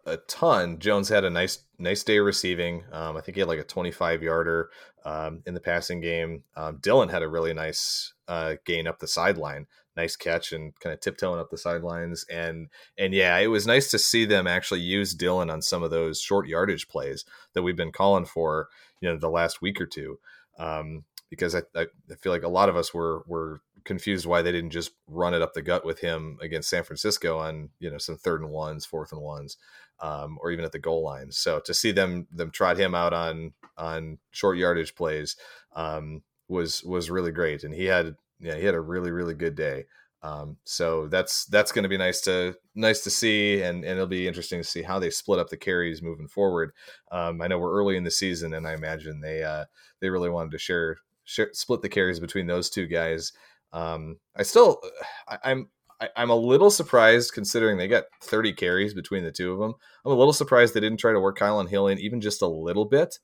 [0.05, 2.83] a ton, Jones had a nice nice day receiving.
[2.91, 4.69] Um, I think he had like a 25 yarder
[5.05, 6.43] um, in the passing game.
[6.55, 10.93] Um, Dillon had a really nice uh, gain up the sideline, nice catch and kind
[10.93, 12.25] of tiptoeing up the sidelines.
[12.29, 15.91] And and yeah, it was nice to see them actually use Dillon on some of
[15.91, 18.69] those short yardage plays that we've been calling for,
[19.01, 20.19] you know, the last week or two.
[20.59, 21.85] Um, because I, I,
[22.19, 25.41] feel like a lot of us were were confused why they didn't just run it
[25.41, 28.85] up the gut with him against San Francisco on you know some third and ones,
[28.85, 29.57] fourth and ones,
[29.99, 31.31] um, or even at the goal line.
[31.31, 35.35] So to see them them trot him out on on short yardage plays
[35.75, 39.55] um, was was really great, and he had yeah he had a really really good
[39.55, 39.85] day.
[40.23, 44.07] Um, so that's that's going to be nice to nice to see, and, and it'll
[44.07, 46.71] be interesting to see how they split up the carries moving forward.
[47.11, 49.65] Um, I know we're early in the season, and I imagine they uh,
[50.01, 53.31] they really wanted to share share, split the carries between those two guys.
[53.73, 54.81] Um, I still,
[55.27, 59.53] I, I'm, I, I'm a little surprised considering they got 30 carries between the two
[59.53, 59.73] of them.
[60.05, 62.47] I'm a little surprised they didn't try to work Kylin Hill in even just a
[62.47, 63.19] little bit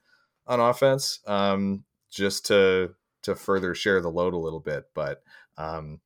[0.47, 4.83] on offense, um, just to to further share the load a little bit.
[4.93, 5.23] But
[5.57, 6.01] um,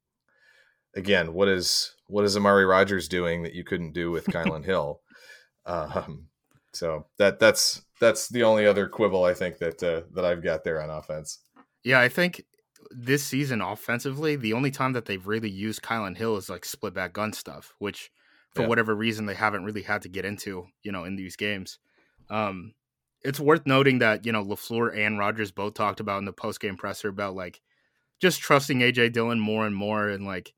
[0.95, 5.01] again, what is what is Amari Rodgers doing that you couldn't do with Kylin Hill?
[5.65, 6.27] Um,
[6.73, 10.63] so that that's that's the only other quibble I think that uh, that I've got
[10.63, 11.39] there on offense.
[11.83, 12.43] Yeah, I think
[12.91, 16.93] this season offensively, the only time that they've really used Kylin Hill is like split
[16.93, 18.11] back gun stuff, which
[18.53, 18.67] for yeah.
[18.67, 21.79] whatever reason they haven't really had to get into, you know, in these games.
[22.29, 22.73] Um,
[23.23, 26.59] it's worth noting that you know Lafleur and Rodgers both talked about in the post
[26.59, 27.61] game presser about like
[28.19, 30.53] just trusting AJ Dillon more and more, and like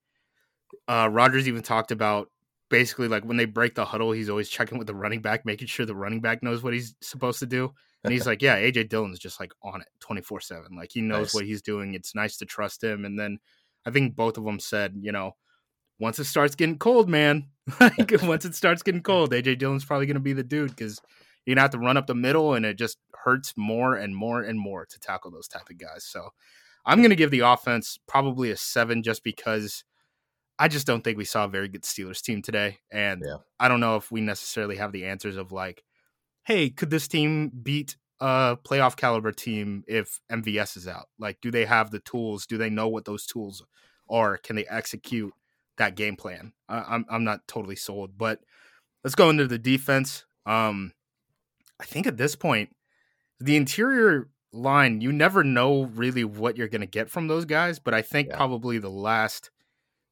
[0.88, 2.30] uh, Rodgers even talked about
[2.70, 5.68] basically like when they break the huddle, he's always checking with the running back, making
[5.68, 7.74] sure the running back knows what he's supposed to do.
[8.04, 10.76] And he's like, yeah, AJ Dillon's just like on it 24 7.
[10.76, 11.34] Like he knows nice.
[11.34, 11.94] what he's doing.
[11.94, 13.06] It's nice to trust him.
[13.06, 13.40] And then
[13.86, 15.36] I think both of them said, you know,
[16.00, 17.48] once it starts getting cold, man,
[17.80, 21.02] like once it starts getting cold, AJ Dillon's probably going to be the dude because
[21.46, 24.16] you're going to have to run up the middle and it just hurts more and
[24.16, 26.06] more and more to tackle those type of guys.
[26.06, 26.30] So
[26.86, 29.84] I'm going to give the offense probably a seven just because
[30.58, 32.80] I just don't think we saw a very good Steelers team today.
[32.92, 33.38] And yeah.
[33.60, 35.84] I don't know if we necessarily have the answers of like,
[36.44, 41.08] hey, could this team beat a playoff caliber team if MVS is out?
[41.18, 42.46] Like, do they have the tools?
[42.46, 43.64] Do they know what those tools
[44.10, 44.38] are?
[44.38, 45.34] Can they execute
[45.78, 46.54] that game plan?
[46.68, 48.40] I'm I'm not totally sold, but
[49.04, 50.26] let's go into the defense.
[50.46, 50.94] Um,
[51.80, 52.76] I think at this point,
[53.40, 57.80] the interior line, you never know really what you're going to get from those guys,
[57.80, 58.36] but I think yeah.
[58.36, 59.52] probably the last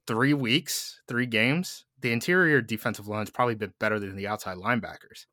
[0.06, 5.26] three weeks, three games, the interior defensive line's probably been better than the outside linebackers.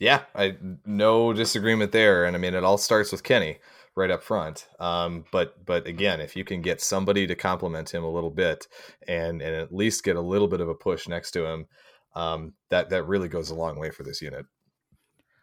[0.00, 3.58] Yeah, I no disagreement there, and I mean it all starts with Kenny
[3.94, 4.66] right up front.
[4.80, 8.66] Um, but but again, if you can get somebody to compliment him a little bit
[9.06, 11.66] and and at least get a little bit of a push next to him,
[12.14, 14.46] um, that that really goes a long way for this unit.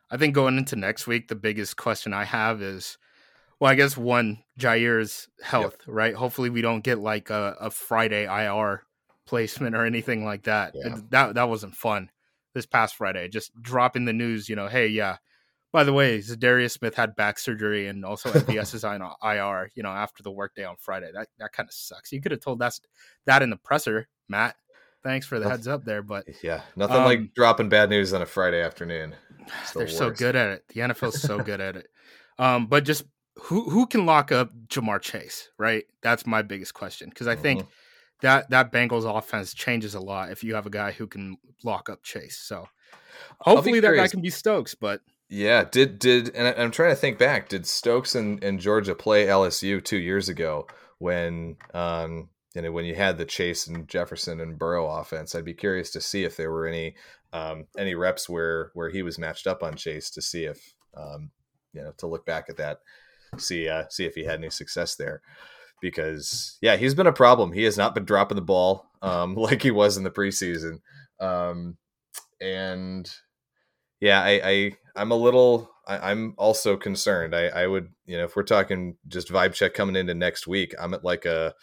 [0.09, 2.97] I think going into next week, the biggest question I have is,
[3.59, 5.95] well, I guess one Jaire's health, yep.
[5.95, 6.15] right?
[6.15, 8.83] Hopefully, we don't get like a, a, Friday IR
[9.25, 10.71] placement or anything like that.
[10.73, 10.95] Yeah.
[11.11, 12.09] That that wasn't fun
[12.53, 13.27] this past Friday.
[13.27, 15.17] Just dropping the news, you know, hey, yeah.
[15.73, 19.69] By the way, Za'Darius Smith had back surgery and also MVS is on IR.
[19.75, 22.11] You know, after the workday on Friday, that that kind of sucks.
[22.11, 22.79] You could have told us
[23.25, 24.55] that in the presser, Matt.
[25.03, 28.21] Thanks for the heads up there, but yeah, nothing um, like dropping bad news on
[28.21, 29.15] a Friday afternoon.
[29.39, 29.97] The they're worst.
[29.97, 30.63] so good at it.
[30.69, 31.87] The NFL's so good at it.
[32.39, 33.03] Um, but just
[33.43, 35.85] who who can lock up Ja'Marr Chase, right?
[36.01, 37.41] That's my biggest question because I mm-hmm.
[37.41, 37.65] think
[38.21, 41.89] that that Bengals offense changes a lot if you have a guy who can lock
[41.89, 42.37] up Chase.
[42.37, 42.67] So
[43.39, 47.17] hopefully that guy can be Stokes, but yeah, did did and I'm trying to think
[47.17, 47.49] back.
[47.49, 50.67] Did Stokes and, and Georgia play LSU two years ago
[50.99, 55.35] when um you know when you had the Chase and Jefferson and Burrow offense?
[55.35, 56.95] I'd be curious to see if there were any
[57.33, 61.31] um any reps where where he was matched up on Chase to see if um
[61.73, 62.79] you know to look back at that,
[63.37, 65.21] see uh see if he had any success there.
[65.81, 67.51] Because yeah, he's been a problem.
[67.51, 70.79] He has not been dropping the ball um like he was in the preseason.
[71.19, 71.77] Um
[72.41, 73.09] and
[73.99, 77.33] yeah, I, I I'm a little I, am also concerned.
[77.33, 80.75] I, I would, you know, if we're talking just vibe check coming into next week,
[80.79, 81.53] I'm at like a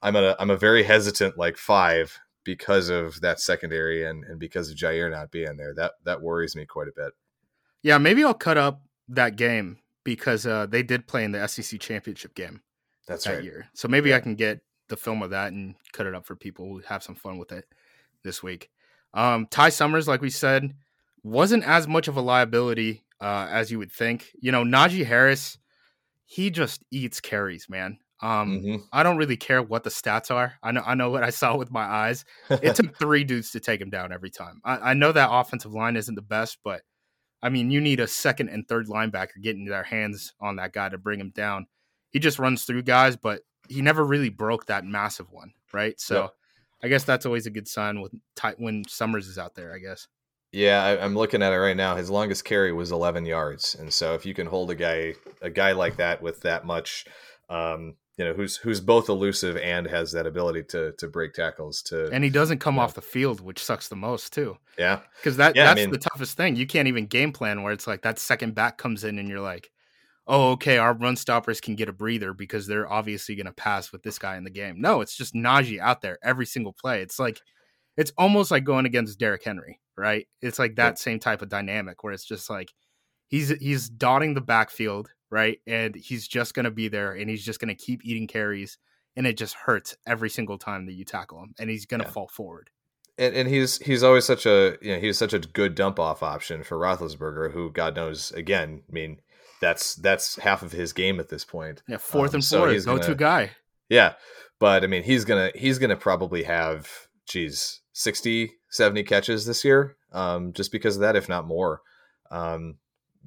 [0.00, 4.40] I'm at a I'm a very hesitant like five because of that secondary and, and
[4.40, 5.74] because of Jaire not being there.
[5.74, 7.12] That that worries me quite a bit.
[7.82, 11.78] Yeah, maybe I'll cut up that game because uh, they did play in the SEC
[11.78, 12.62] championship game.
[13.08, 13.44] That's that right.
[13.44, 13.68] year.
[13.74, 14.16] So maybe yeah.
[14.16, 17.02] I can get the film of that and cut it up for people who have
[17.02, 17.64] some fun with it
[18.22, 18.70] this week.
[19.14, 20.74] Um, Ty Summers, like we said,
[21.22, 24.30] wasn't as much of a liability uh, as you would think.
[24.40, 25.58] You know, Najee Harris,
[26.24, 27.98] he just eats carries, man.
[28.20, 28.76] Um, mm-hmm.
[28.92, 30.54] I don't really care what the stats are.
[30.62, 32.24] I know I know what I saw with my eyes.
[32.50, 34.60] It took three dudes to take him down every time.
[34.64, 36.82] I, I, know that offensive line isn't the best, but
[37.42, 40.88] I mean, you need a second and third linebacker getting their hands on that guy
[40.88, 41.66] to bring him down.
[42.10, 45.98] He just runs through guys, but he never really broke that massive one, right?
[46.00, 46.34] So yep.
[46.82, 48.12] I guess that's always a good sign with
[48.56, 49.74] when Summers is out there.
[49.74, 50.08] I guess.
[50.50, 51.94] Yeah, I, am looking at it right now.
[51.94, 55.50] His longest carry was 11 yards, and so if you can hold a guy a
[55.50, 57.04] guy like that with that much
[57.50, 61.80] um, you know who's who's both elusive and has that ability to to break tackles
[61.82, 65.36] to and he doesn't come off the field which sucks the most too yeah because
[65.36, 67.86] that yeah, that's I mean, the toughest thing you can't even game plan where it's
[67.86, 69.70] like that second back comes in and you're like
[70.28, 73.90] oh okay our run stoppers can get a breather because they're obviously going to pass
[73.90, 77.02] with this guy in the game no it's just Najee out there every single play
[77.02, 77.40] it's like
[77.96, 82.04] it's almost like going against Derrick Henry right it's like that same type of dynamic
[82.04, 82.72] where it's just like
[83.26, 85.58] he's he's dotting the backfield right?
[85.66, 88.78] And he's just going to be there and he's just going to keep eating carries.
[89.16, 92.06] And it just hurts every single time that you tackle him, and he's going to
[92.06, 92.12] yeah.
[92.12, 92.70] fall forward.
[93.16, 96.22] And, and, he's he's always such a you know he's such a good dump off
[96.22, 98.82] option for Roethlisberger, who God knows again.
[98.88, 99.20] I mean,
[99.60, 101.82] that's that's half of his game at this point.
[101.88, 103.50] Yeah, fourth um, and four, so go to guy.
[103.88, 104.14] Yeah,
[104.58, 106.88] but I mean, he's gonna he's gonna probably have
[107.26, 111.82] geez 60, 70 catches this year, um, just because of that, if not more.
[112.30, 112.76] Um,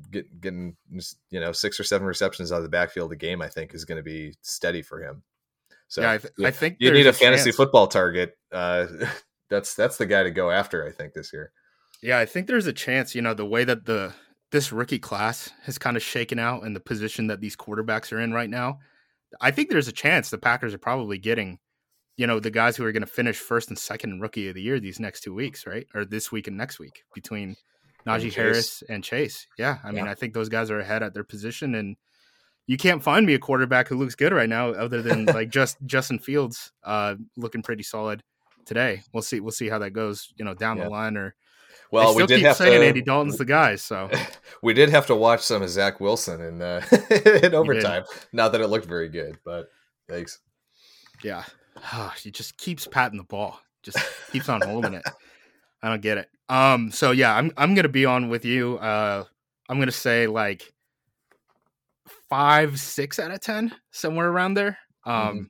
[0.10, 0.76] get, getting
[1.30, 3.86] you know six or seven receptions out of the backfield a game, I think is
[3.86, 5.24] going to be steady for him.
[5.88, 8.38] So yeah, I, th- I think you need a, a fantasy football target.
[8.52, 8.88] Uh,
[9.50, 10.86] that's that's the guy to go after.
[10.86, 11.52] I think this year.
[12.02, 13.13] Yeah, I think there's a chance.
[13.13, 14.13] You know, the way that the
[14.52, 18.20] this rookie class has kind of shaken out and the position that these quarterbacks are
[18.20, 18.80] in right now,
[19.40, 21.60] I think there's a chance the Packers are probably getting,
[22.18, 24.62] you know, the guys who are going to finish first and second rookie of the
[24.62, 25.88] year these next two weeks, right?
[25.96, 27.56] Or this week and next week between
[28.06, 29.48] Najee and Harris and Chase.
[29.58, 31.96] Yeah, I mean, I think those guys are ahead at their position, and
[32.68, 35.78] you can't find me a quarterback who looks good right now, other than like just
[35.86, 38.22] Justin Fields, uh, looking pretty solid
[38.66, 39.02] today.
[39.14, 39.40] We'll see.
[39.40, 40.34] We'll see how that goes.
[40.36, 40.86] You know, down yeah.
[40.86, 41.36] the line or.
[41.91, 44.10] Well, we did have saying to, Andy Dalton's the guy, so
[44.63, 46.82] we did have to watch some of Zach Wilson in uh,
[47.43, 48.06] in overtime.
[48.32, 49.69] Not that it looked very good, but
[50.08, 50.39] thanks.
[51.21, 51.43] Yeah,
[51.93, 53.97] oh, he just keeps patting the ball, just
[54.32, 55.04] keeps on holding it.
[55.83, 56.29] I don't get it.
[56.48, 58.77] Um, so yeah, I'm I'm gonna be on with you.
[58.77, 59.25] Uh,
[59.67, 60.71] I'm gonna say like
[62.29, 64.77] five, six out of ten, somewhere around there.
[65.06, 65.44] Um, mm-hmm.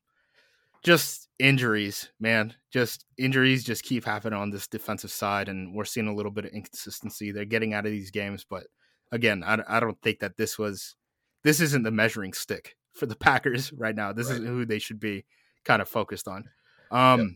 [0.83, 2.53] just injuries, man.
[2.71, 6.45] Just injuries just keep happening on this defensive side, and we're seeing a little bit
[6.45, 7.31] of inconsistency.
[7.31, 8.63] They're getting out of these games, but
[9.11, 10.95] again, I, I don't think that this was
[11.43, 14.13] this isn't the measuring stick for the Packers right now.
[14.13, 14.39] This right.
[14.39, 15.25] is who they should be
[15.65, 16.45] kind of focused on.
[16.91, 17.29] Um, yep.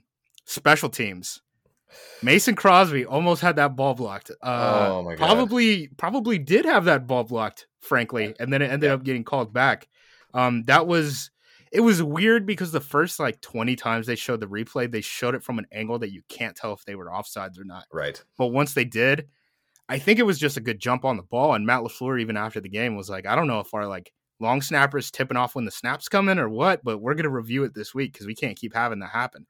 [0.45, 1.41] Special teams
[2.21, 4.31] Mason Crosby almost had that ball blocked.
[4.41, 5.25] Uh, Oh my God.
[5.25, 9.53] Probably, probably did have that ball blocked, frankly, and then it ended up getting called
[9.53, 9.87] back.
[10.33, 11.31] Um, that was
[11.75, 15.35] it was weird because the first like twenty times they showed the replay, they showed
[15.35, 17.85] it from an angle that you can't tell if they were offsides or not.
[17.91, 18.23] Right.
[18.37, 19.27] But once they did,
[19.89, 21.53] I think it was just a good jump on the ball.
[21.53, 24.11] And Matt LaFleur, even after the game, was like, I don't know if our like
[24.39, 27.63] long snappers tipping off when the snaps come in or what, but we're gonna review
[27.65, 29.45] it this week because we can't keep having that happen.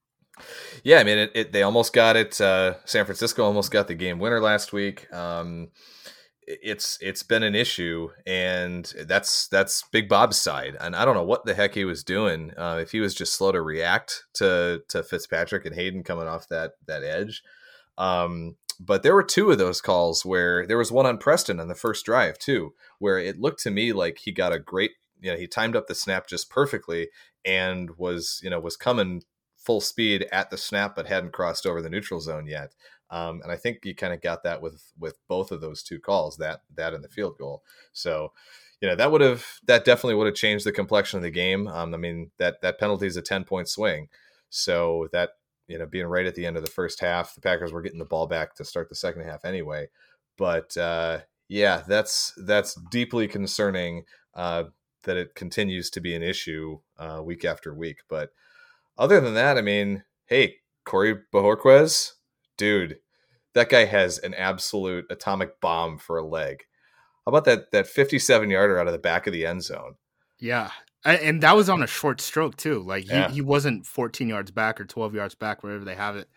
[0.83, 2.41] Yeah, I mean, it, it, they almost got it.
[2.41, 5.11] Uh, San Francisco almost got the game winner last week.
[5.13, 5.69] Um,
[6.47, 10.77] it's it's been an issue, and that's that's Big Bob's side.
[10.79, 12.51] And I don't know what the heck he was doing.
[12.57, 16.47] Uh, if he was just slow to react to to Fitzpatrick and Hayden coming off
[16.49, 17.43] that that edge.
[17.97, 21.67] Um, but there were two of those calls where there was one on Preston on
[21.67, 24.91] the first drive too, where it looked to me like he got a great,
[25.21, 27.07] you know, he timed up the snap just perfectly
[27.45, 29.23] and was, you know, was coming
[29.55, 32.73] full speed at the snap, but hadn't crossed over the neutral zone yet.
[33.09, 35.99] Um, and I think you kind of got that with with both of those two
[35.99, 37.63] calls, that that and the field goal.
[37.93, 38.33] So,
[38.81, 41.67] you know, that would have that definitely would have changed the complexion of the game.
[41.67, 44.09] Um, I mean, that that penalty is a ten point swing,
[44.49, 45.31] so that
[45.67, 47.99] you know being right at the end of the first half, the Packers were getting
[47.99, 49.87] the ball back to start the second half anyway.
[50.37, 54.03] But uh, yeah, that's that's deeply concerning
[54.33, 54.65] uh,
[55.03, 57.99] that it continues to be an issue uh, week after week.
[58.09, 58.31] But
[58.97, 62.11] other than that, I mean, hey, Corey Bojorquez,
[62.57, 62.97] dude,
[63.53, 66.63] that guy has an absolute atomic bomb for a leg.
[67.25, 69.95] How about that that 57 yarder out of the back of the end zone?
[70.39, 70.71] Yeah.
[71.03, 72.81] And that was on a short stroke too.
[72.81, 73.29] Like he, Yeah.
[73.29, 76.27] he wasn't 14 yards back or 12 yards back, wherever they have it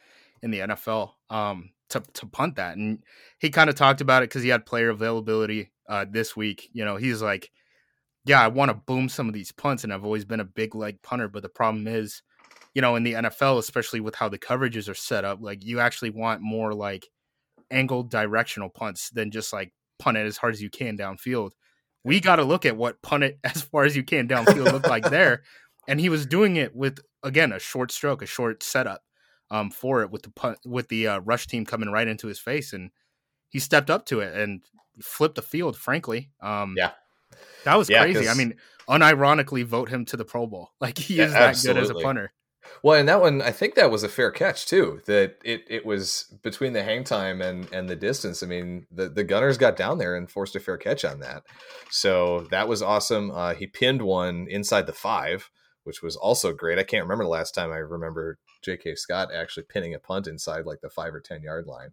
[0.43, 2.77] in the NFL, um, to, to punt that.
[2.77, 3.03] And
[3.39, 6.69] he kind of talked about it because he had player availability uh, this week.
[6.73, 7.51] You know, he's like,
[8.27, 10.75] yeah, I want to boom some of these punts, and I've always been a big
[10.75, 11.29] leg punter.
[11.29, 12.23] But the problem is,
[12.79, 15.81] you know, in the NFL, especially with how the coverages are set up, like you
[15.81, 17.09] actually want more like
[17.73, 21.51] angled directional punts than just like punt it as hard as you can downfield.
[22.05, 24.89] We got to look at what punt it as far as you can downfield looked
[24.89, 25.43] like there,
[25.89, 29.03] and he was doing it with again a short stroke, a short setup
[29.51, 32.39] um, for it with the punt with the uh, rush team coming right into his
[32.39, 32.93] face, and
[33.49, 34.65] he stepped up to it and
[35.03, 35.77] flipped the field.
[35.77, 36.93] Frankly, um, Yeah.
[37.65, 38.29] that was Yeah, crazy.
[38.29, 38.55] I mean,
[38.89, 40.71] unironically, vote him to the Pro Bowl.
[40.81, 42.33] Like he Yeah, is that good as a punter.
[42.83, 45.01] Well, and that one, I think that was a fair catch too.
[45.07, 48.43] That it it was between the hang time and and the distance.
[48.43, 51.43] I mean, the the Gunners got down there and forced a fair catch on that.
[51.91, 53.31] So that was awesome.
[53.31, 55.51] Uh, he pinned one inside the five,
[55.85, 56.79] which was also great.
[56.79, 58.95] I can't remember the last time I remember J.K.
[58.97, 61.91] Scott actually pinning a punt inside like the five or ten yard line.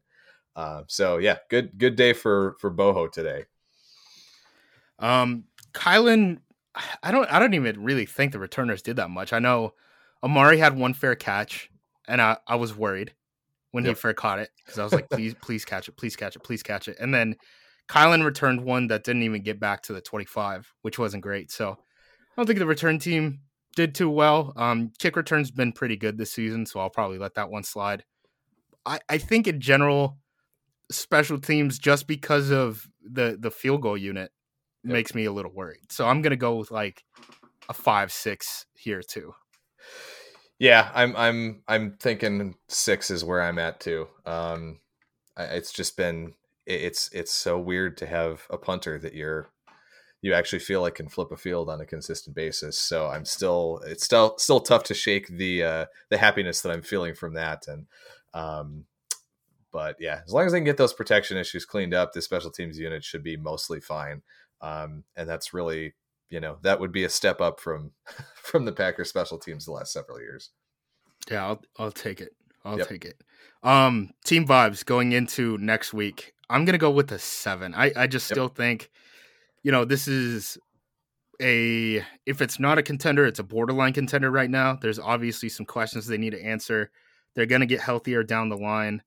[0.55, 3.45] Uh, so yeah, good good day for for Boho today.
[4.99, 6.39] Um, Kylin,
[7.03, 9.33] I don't, I don't even really think the returners did that much.
[9.33, 9.73] I know
[10.25, 11.69] Amari had one fair catch,
[12.07, 13.13] and I, I was worried
[13.71, 16.35] when he fair caught it because I was like, please, please catch it, please catch
[16.35, 16.97] it, please catch it.
[16.99, 17.35] And then
[17.87, 21.51] Kylin returned one that didn't even get back to the 25, which wasn't great.
[21.51, 21.75] So I
[22.35, 23.41] don't think the return team
[23.75, 24.51] did too well.
[24.55, 28.03] Um, kick return's been pretty good this season, so I'll probably let that one slide.
[28.85, 30.17] I, I think in general,
[30.91, 34.31] special teams just because of the the field goal unit
[34.85, 34.93] Yep.
[34.93, 35.91] makes me a little worried.
[35.91, 37.03] So I'm gonna go with like
[37.67, 39.33] a five six here too.
[40.59, 44.07] Yeah, I'm I'm I'm thinking six is where I'm at too.
[44.25, 44.79] Um,
[45.37, 46.33] it's just been
[46.65, 49.49] it's it's so weird to have a punter that you're
[50.21, 52.79] you actually feel like can flip a field on a consistent basis.
[52.79, 56.81] So I'm still it's still still tough to shake the uh, the happiness that I'm
[56.81, 57.67] feeling from that.
[57.67, 57.85] And
[58.33, 58.85] um,
[59.71, 62.49] but yeah, as long as they can get those protection issues cleaned up, the special
[62.49, 64.21] teams unit should be mostly fine.
[64.61, 65.93] Um, and that's really
[66.35, 67.91] you know that would be a step up from
[68.35, 70.49] from the Packers special teams the last several years.
[71.31, 72.35] Yeah, I'll I'll take it.
[72.65, 72.87] I'll Yep.
[72.89, 73.21] take it.
[73.63, 76.33] Um, team vibes going into next week.
[76.49, 77.73] I'm gonna go with a seven.
[77.73, 78.35] I I just Yep.
[78.35, 78.91] still think,
[79.63, 80.57] you know, this is
[81.41, 84.75] a if it's not a contender, it's a borderline contender right now.
[84.75, 86.91] There's obviously some questions they need to answer.
[87.33, 89.03] They're gonna get healthier down the line.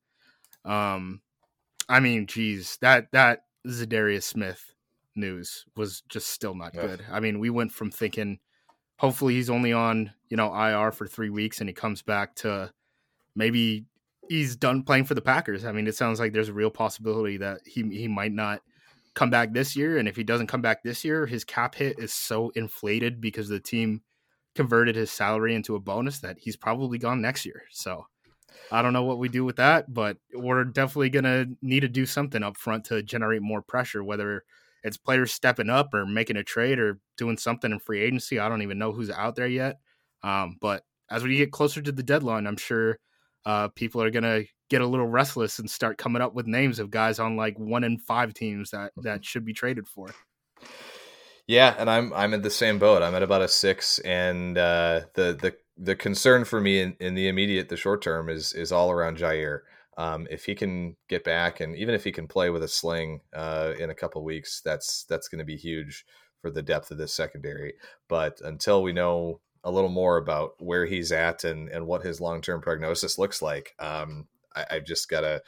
[0.65, 1.21] Um,
[1.87, 4.68] I mean, geez, that that Za'Darius Smith
[5.19, 6.87] news was just still not Ugh.
[6.87, 7.05] good.
[7.11, 8.39] I mean, we went from thinking
[8.97, 12.71] hopefully he's only on you know IR for three weeks and he comes back to
[13.35, 13.85] maybe
[14.27, 15.65] he's done playing for the Packers.
[15.65, 18.61] I mean, it sounds like there's a real possibility that he he might not
[19.15, 21.99] come back this year, and if he doesn't come back this year, his cap hit
[21.99, 24.01] is so inflated because the team
[24.55, 27.63] converted his salary into a bonus that he's probably gone next year.
[27.71, 28.05] So.
[28.71, 31.87] I don't know what we do with that, but we're definitely going to need to
[31.87, 34.43] do something up front to generate more pressure, whether
[34.83, 38.39] it's players stepping up or making a trade or doing something in free agency.
[38.39, 39.79] I don't even know who's out there yet.
[40.23, 42.99] Um, but as we get closer to the deadline, I'm sure
[43.45, 46.91] uh, people are gonna get a little restless and start coming up with names of
[46.91, 50.09] guys on like one in five teams that that should be traded for.
[51.47, 53.01] Yeah, and I'm I'm in the same boat.
[53.01, 57.15] I'm at about a six, and uh, the the the concern for me in, in
[57.15, 59.61] the immediate, the short term is is all around Jaire.
[59.99, 63.19] Um, if he can get back, and even if he can play with a sling
[63.33, 66.05] uh, in a couple weeks, that's that's going to be huge
[66.41, 67.73] for the depth of this secondary.
[68.07, 72.21] But until we know a little more about where he's at and and what his
[72.21, 75.41] long term prognosis looks like, um, I, I've just got to.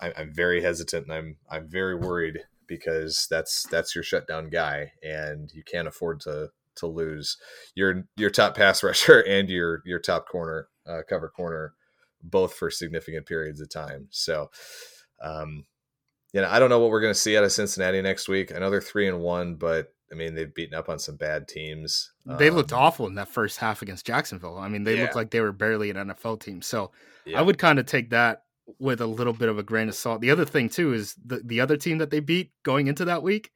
[0.00, 2.38] I'm very hesitant, and I'm I'm very worried
[2.68, 7.36] because that's that's your shutdown guy, and you can't afford to to lose
[7.74, 11.74] your your top pass rusher and your your top corner uh, cover corner
[12.22, 14.08] both for significant periods of time.
[14.10, 14.50] So,
[15.20, 15.64] um,
[16.32, 18.54] you know, I don't know what we're going to see out of Cincinnati next week.
[18.54, 21.48] I know they're three and one, but I mean, they've beaten up on some bad
[21.48, 22.12] teams.
[22.24, 24.58] They looked um, awful in that first half against Jacksonville.
[24.58, 25.02] I mean, they yeah.
[25.02, 26.62] looked like they were barely an NFL team.
[26.62, 26.92] So
[27.24, 27.38] yeah.
[27.38, 28.44] I would kind of take that
[28.78, 30.20] with a little bit of a grain of salt.
[30.20, 33.22] The other thing too is the the other team that they beat going into that
[33.22, 33.50] week,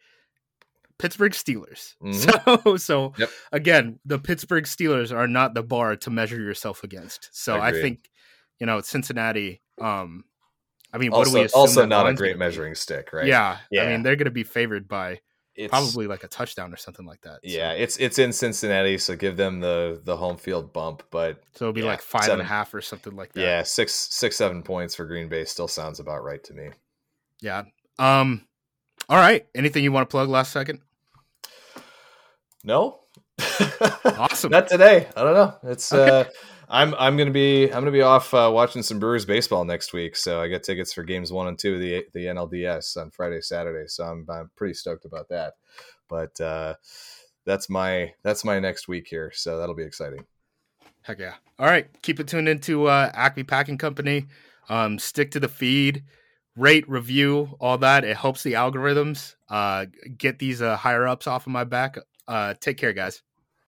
[0.98, 1.94] Pittsburgh Steelers.
[2.02, 2.62] Mm-hmm.
[2.64, 3.30] So so yep.
[3.50, 7.28] again, the Pittsburgh Steelers are not the bar to measure yourself against.
[7.32, 8.10] So I think
[8.62, 9.60] you know Cincinnati.
[9.80, 10.24] Um,
[10.92, 13.26] I mean, also, what do we also not a great measuring stick, right?
[13.26, 13.82] Yeah, yeah.
[13.82, 15.18] I mean, they're going to be favored by
[15.56, 17.40] it's, probably like a touchdown or something like that.
[17.42, 17.82] Yeah, so.
[17.82, 21.02] it's it's in Cincinnati, so give them the the home field bump.
[21.10, 23.40] But so it'll be yeah, like five seven, and a half or something like that.
[23.40, 26.70] Yeah, six six seven points for Green Bay still sounds about right to me.
[27.40, 27.64] Yeah.
[27.98, 28.42] Um.
[29.08, 29.44] All right.
[29.56, 30.82] Anything you want to plug last second?
[32.62, 33.00] No.
[34.04, 34.52] awesome.
[34.52, 35.08] Not today.
[35.16, 35.56] I don't know.
[35.64, 36.30] It's okay.
[36.30, 36.32] uh
[36.72, 40.16] I'm I'm gonna be I'm gonna be off uh, watching some Brewers baseball next week,
[40.16, 43.42] so I get tickets for games one and two of the the NLDS on Friday
[43.42, 43.86] Saturday.
[43.88, 45.52] So I'm I'm pretty stoked about that.
[46.08, 46.74] But uh,
[47.44, 50.24] that's my that's my next week here, so that'll be exciting.
[51.02, 51.34] Heck yeah!
[51.58, 54.28] All right, keep it tuned into uh, Acme Packing Company.
[54.70, 56.04] Um, stick to the feed,
[56.56, 58.02] rate, review, all that.
[58.02, 59.34] It helps the algorithms.
[59.50, 61.98] Uh, get these uh, higher ups off of my back.
[62.26, 63.22] Uh, take care, guys.